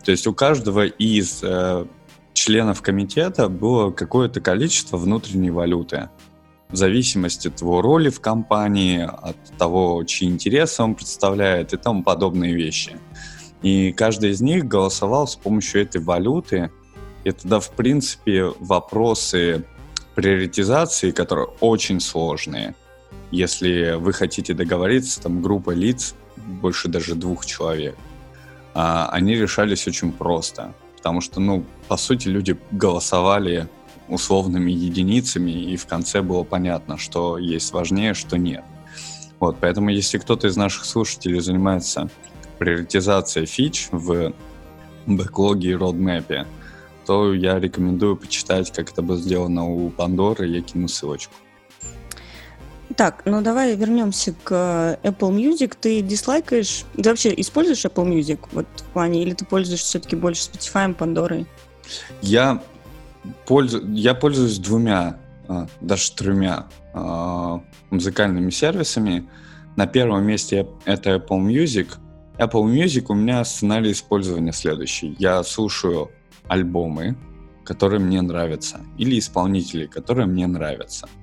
[0.05, 1.85] То есть у каждого из э,
[2.33, 6.09] членов комитета было какое-то количество внутренней валюты.
[6.69, 12.03] В зависимости от его роли в компании, от того, чьи интересы он представляет и тому
[12.03, 12.97] подобные вещи.
[13.61, 16.71] И каждый из них голосовал с помощью этой валюты.
[17.23, 19.65] И тогда, в принципе, вопросы
[20.15, 22.75] приоритизации, которые очень сложные,
[23.31, 27.95] если вы хотите договориться, там группа лиц, больше даже двух человек,
[28.73, 30.73] а, они решались очень просто.
[30.99, 33.69] Потому что, ну, по сути, люди голосовали
[34.09, 38.63] условными единицами, и в конце было понятно, что есть важнее, что нет.
[39.39, 42.09] Вот, поэтому если кто-то из наших слушателей занимается
[42.57, 44.33] приоритизацией фич в
[45.05, 46.45] бэклоге и родмэпе,
[47.05, 51.33] то я рекомендую почитать, как это было сделано у Пандоры, я кину ссылочку.
[52.95, 55.75] Так, ну давай вернемся к Apple Music.
[55.79, 56.85] Ты дизлайкаешь...
[56.95, 61.45] Ты вообще используешь Apple Music вот в плане, или ты пользуешься все-таки больше Spotify, Pandora?
[62.21, 62.63] Я,
[63.45, 63.87] пользу...
[63.93, 65.17] я пользуюсь двумя,
[65.47, 67.61] а, даже тремя а,
[67.91, 69.29] музыкальными сервисами.
[69.75, 71.89] На первом месте это Apple Music.
[72.37, 75.15] Apple Music у меня сценарий использования следующий.
[75.19, 76.09] Я слушаю
[76.47, 77.15] альбомы,
[77.63, 81.07] которые мне нравятся, или исполнители, которые мне нравятся–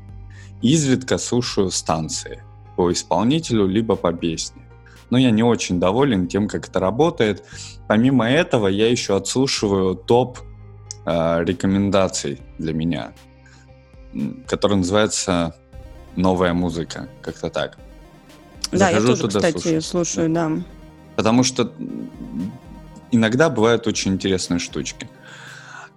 [0.62, 2.42] Изредка слушаю станции
[2.76, 4.62] по исполнителю, либо по песне.
[5.10, 7.44] Но я не очень доволен тем, как это работает.
[7.86, 10.38] Помимо этого, я еще отслушиваю топ
[11.04, 13.12] э, рекомендаций для меня,
[14.46, 15.54] который называется
[16.16, 17.78] «Новая музыка», как-то так.
[18.72, 20.48] Да, Захожу я тоже, туда, кстати, слушаю, слушаю да.
[20.48, 20.62] да.
[21.14, 21.72] Потому что
[23.10, 25.08] иногда бывают очень интересные штучки.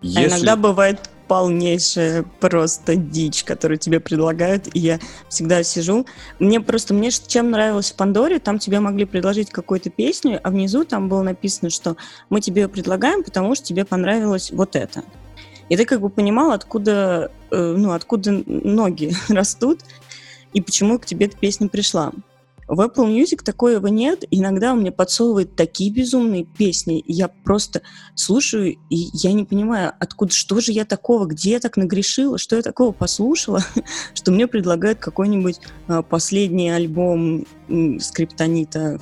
[0.01, 0.23] Если...
[0.23, 4.99] А иногда бывает полнейшая просто дичь, которую тебе предлагают, и я
[5.29, 6.07] всегда сижу.
[6.39, 10.83] Мне просто, мне чем нравилось в Пандоре, там тебе могли предложить какую-то песню, а внизу
[10.83, 11.95] там было написано, что
[12.29, 15.03] мы тебе предлагаем, потому что тебе понравилось вот это.
[15.69, 19.81] И ты как бы понимал, откуда, э, ну, откуда ноги растут,
[20.53, 22.11] и почему к тебе эта песня пришла.
[22.69, 24.23] В Apple Music такого нет.
[24.29, 27.03] Иногда он мне подсовывает такие безумные песни.
[27.07, 27.81] Я просто
[28.13, 32.55] слушаю, и я не понимаю, откуда, что же я такого, где я так нагрешила, что
[32.55, 33.63] я такого послушала,
[34.13, 37.47] что мне предлагают какой-нибудь а, последний альбом
[37.99, 38.99] скриптонита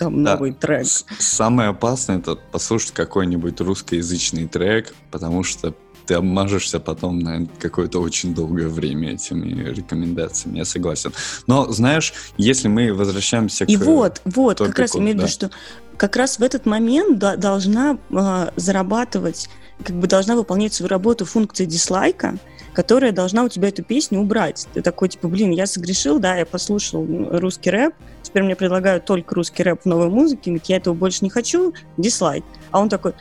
[0.00, 0.34] там да.
[0.34, 0.86] новый трек.
[1.18, 5.72] Самое опасное это послушать какой-нибудь русскоязычный трек, потому что
[6.08, 11.12] ты обмажешься потом на какое-то очень долгое время этими рекомендациями, я согласен.
[11.46, 13.80] Но, знаешь, если мы возвращаемся И к...
[13.80, 15.50] И вот, вот, топику, как раз имею в виду, что
[15.98, 19.50] как раз в этот момент да, должна э, зарабатывать,
[19.84, 22.38] как бы должна выполнять свою работу функция дизлайка,
[22.72, 24.66] которая должна у тебя эту песню убрать.
[24.72, 27.92] Ты такой, типа, блин, я согрешил, да, я послушал русский рэп,
[28.22, 32.44] теперь мне предлагают только русский рэп в новой музыке, я этого больше не хочу, дизлайк.
[32.70, 33.12] А он такой,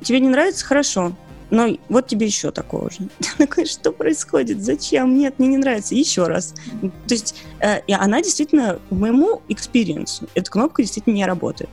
[0.00, 0.64] тебе не нравится?
[0.64, 1.12] Хорошо,
[1.50, 3.08] но вот тебе еще такого же.
[3.38, 4.62] Такое, что происходит?
[4.62, 5.16] Зачем?
[5.16, 5.94] Нет, мне не нравится.
[5.94, 6.54] Еще раз.
[6.80, 11.70] То есть э, и она действительно, по моему experience у, эта кнопка действительно не работает.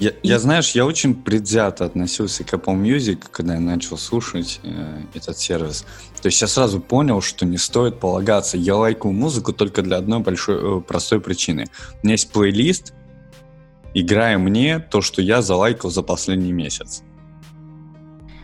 [0.00, 0.14] Я, и...
[0.22, 5.38] я, знаешь, я очень предвзято относился к Apple Music, когда я начал слушать э, этот
[5.38, 5.84] сервис.
[6.20, 8.56] То есть я сразу понял, что не стоит полагаться.
[8.56, 11.66] Я лайкаю музыку только для одной большой, э, простой причины.
[12.02, 12.94] У меня есть плейлист,
[13.92, 17.02] играя мне то, что я залайкал за последний месяц.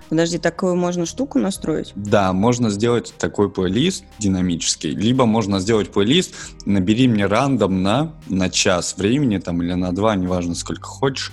[0.09, 1.92] Подожди, такую можно штуку настроить?
[1.96, 6.34] Да, можно сделать такой плейлист динамический, либо можно сделать плейлист,
[6.64, 11.32] набери мне рандом на, на час времени там или на два, неважно сколько хочешь,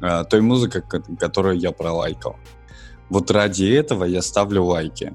[0.00, 0.82] э, той музыки,
[1.18, 2.36] которую я пролайкал.
[3.10, 5.12] Вот ради этого я ставлю лайки.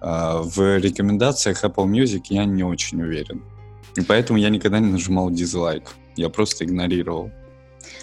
[0.00, 3.42] Э, в рекомендациях Apple Music я не очень уверен.
[3.96, 5.94] И поэтому я никогда не нажимал дизлайк.
[6.16, 7.30] Я просто игнорировал.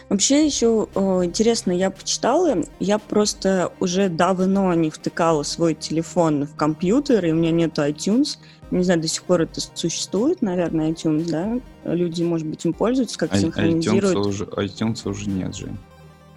[0.09, 6.55] Вообще еще о, интересно, я почитала, я просто уже давно не втыкала свой телефон в
[6.55, 8.37] компьютер, и у меня нет iTunes.
[8.71, 11.59] Не знаю, до сих пор это существует, наверное, iTunes, да?
[11.83, 14.15] Люди, может быть, им пользуются, как I- синхронизируют.
[14.17, 15.69] iTunes уже, iTunes уже нет же.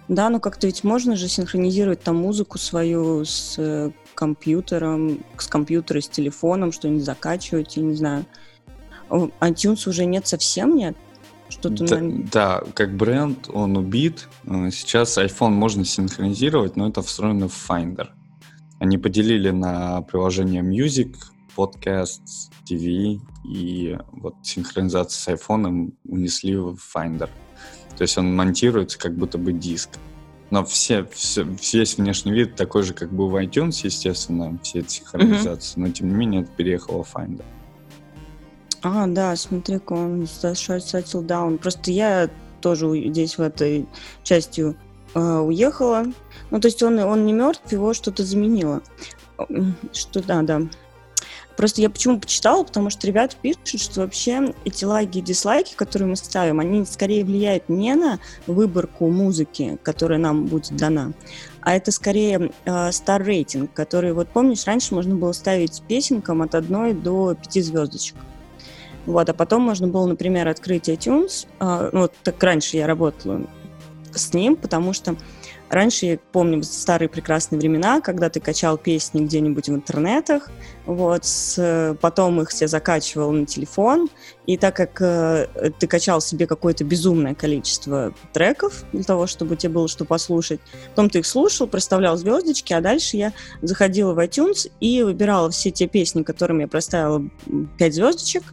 [0.07, 5.99] Да, но как-то ведь можно же синхронизировать там музыку свою с э, компьютером, с компьютера,
[5.99, 8.25] с телефоном, что-нибудь закачивать, я не знаю.
[9.09, 10.95] iTunes уже нет совсем, нет?
[11.49, 12.23] Что-то да, на...
[12.23, 14.27] да, как бренд он убит.
[14.45, 18.09] Э, сейчас iPhone можно синхронизировать, но это встроено в Finder.
[18.79, 21.15] Они поделили на приложение Music,
[21.55, 27.29] Podcasts, TV и вот синхронизацию с iPhone унесли в Finder.
[27.95, 29.89] То есть он монтируется как будто бы диск.
[30.51, 31.43] Но все, все,
[31.73, 35.87] весь внешний вид такой же, как был в iTunes, естественно, все эти синхронизации, mm-hmm.
[35.87, 37.45] но тем не менее это переехало в Finder.
[38.87, 41.57] А, да, смотри-ка, он settle down.
[41.57, 42.29] Просто я
[42.61, 43.87] тоже здесь в этой
[44.21, 44.75] части
[45.15, 46.05] э, уехала.
[46.51, 48.83] Ну, то есть он, он не мертв, его что-то заменило.
[49.91, 50.61] Что, да, да.
[51.57, 56.09] Просто я почему почитала, потому что ребята пишут, что вообще эти лайки и дизлайки, которые
[56.09, 61.13] мы ставим, они скорее влияют не на выборку музыки, которая нам будет дана,
[61.61, 66.53] а это скорее э, star рейтинг, который, вот помнишь, раньше можно было ставить песенкам от
[66.53, 68.15] одной до пяти звездочек.
[69.05, 71.47] Вот, а потом можно было, например, открыть iTunes.
[71.59, 73.41] Ну, вот так раньше я работала
[74.13, 75.15] с ним, потому что
[75.69, 80.49] раньше, я помню, старые прекрасные времена, когда ты качал песни где-нибудь в интернетах,
[80.85, 84.09] вот, с, потом их все закачивал на телефон,
[84.45, 89.73] и так как э, ты качал себе какое-то безумное количество треков для того, чтобы тебе
[89.73, 94.71] было что послушать, потом ты их слушал, проставлял звездочки, а дальше я заходила в iTunes
[94.79, 97.23] и выбирала все те песни, которым я проставила
[97.77, 98.43] 5 звездочек,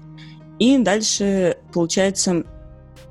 [0.62, 2.44] и дальше, получается,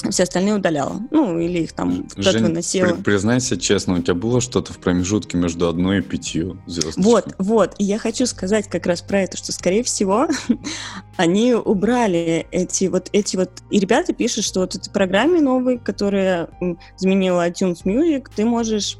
[0.09, 1.01] все остальные удаляла.
[1.11, 2.93] Ну, или их там куда-то выносила.
[2.93, 7.03] При, признайся честно, у тебя было что-то в промежутке между одной и пятью звездочками?
[7.03, 7.75] Вот, вот.
[7.77, 10.27] И я хочу сказать как раз про это, что, скорее всего,
[11.17, 13.51] они убрали эти вот эти вот...
[13.69, 16.49] И ребята пишут, что вот этой программе новой, которая
[16.95, 18.97] заменила iTunes Music, ты можешь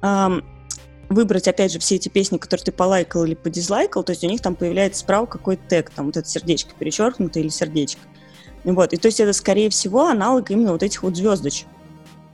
[0.00, 0.42] эм,
[1.14, 4.40] выбрать, опять же, все эти песни, которые ты полайкал или подизлайкал, то есть у них
[4.40, 8.00] там появляется справа какой-то тег, там вот это сердечко перечеркнуто или сердечко.
[8.64, 11.66] Вот, и то есть это, скорее всего, аналог именно вот этих вот звездочек.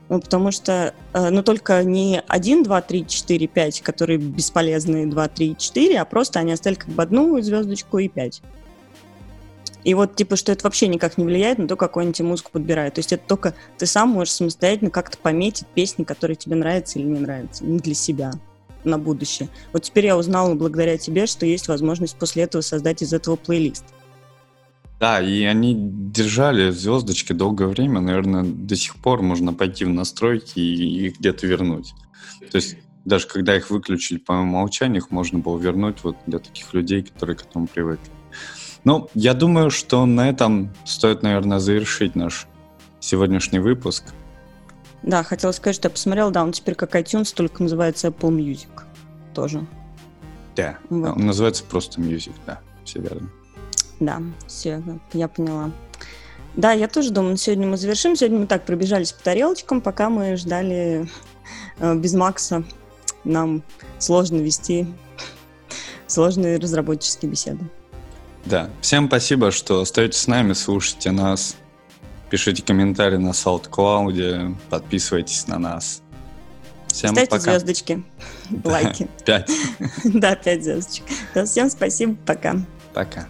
[0.09, 5.29] Ну, потому что, э, ну, только не 1, 2, 3, 4, 5, которые бесполезные 2,
[5.29, 8.43] 3, 4, а просто они оставили как бы одну звездочку и 5.
[9.85, 12.51] И вот, типа, что это вообще никак не влияет на то, какую они тебе музыку
[12.53, 12.95] подбирают.
[12.95, 17.07] То есть это только ты сам можешь самостоятельно как-то пометить песни, которые тебе нравятся или
[17.07, 18.33] не нравятся, не для себя.
[18.85, 19.49] На будущее.
[19.73, 23.85] Вот теперь я узнала благодаря тебе, что есть возможность после этого создать из этого плейлист.
[25.01, 28.01] Да, и они держали звездочки долгое время.
[28.01, 31.95] Наверное, до сих пор можно пойти в настройки и их где-то вернуть.
[32.51, 36.75] То есть даже когда их выключили по умолчанию, их можно было вернуть вот для таких
[36.75, 38.11] людей, которые к этому привыкли.
[38.85, 42.47] Ну, я думаю, что на этом стоит, наверное, завершить наш
[43.01, 44.05] сегодняшний выпуск.
[45.03, 48.69] Да, хотела сказать, что я посмотрела, да, он теперь как iTunes, только называется Apple Music
[49.35, 49.67] тоже.
[50.57, 51.17] Да, вот.
[51.17, 53.31] он называется просто Music, да, все верно.
[54.01, 54.83] Да, все,
[55.13, 55.71] я поняла.
[56.57, 58.17] Да, я тоже думаю, сегодня мы завершим.
[58.17, 61.09] Сегодня мы так пробежались по тарелочкам, пока мы ждали
[61.79, 62.65] э, без Макса.
[63.23, 63.63] Нам
[63.99, 64.87] сложно вести
[66.09, 67.65] сложные разработческие беседы.
[68.45, 71.57] Да, всем спасибо, что остаетесь с нами, слушайте нас,
[72.31, 76.03] пишите комментарии на SoundCloud, подписывайтесь на нас.
[76.89, 77.43] Всем Ставьте пока.
[77.43, 78.03] звездочки,
[78.65, 79.09] лайки.
[79.25, 79.51] Пять.
[80.05, 81.05] Да, пять звездочек.
[81.45, 82.57] Всем спасибо, пока.
[82.95, 83.29] Пока.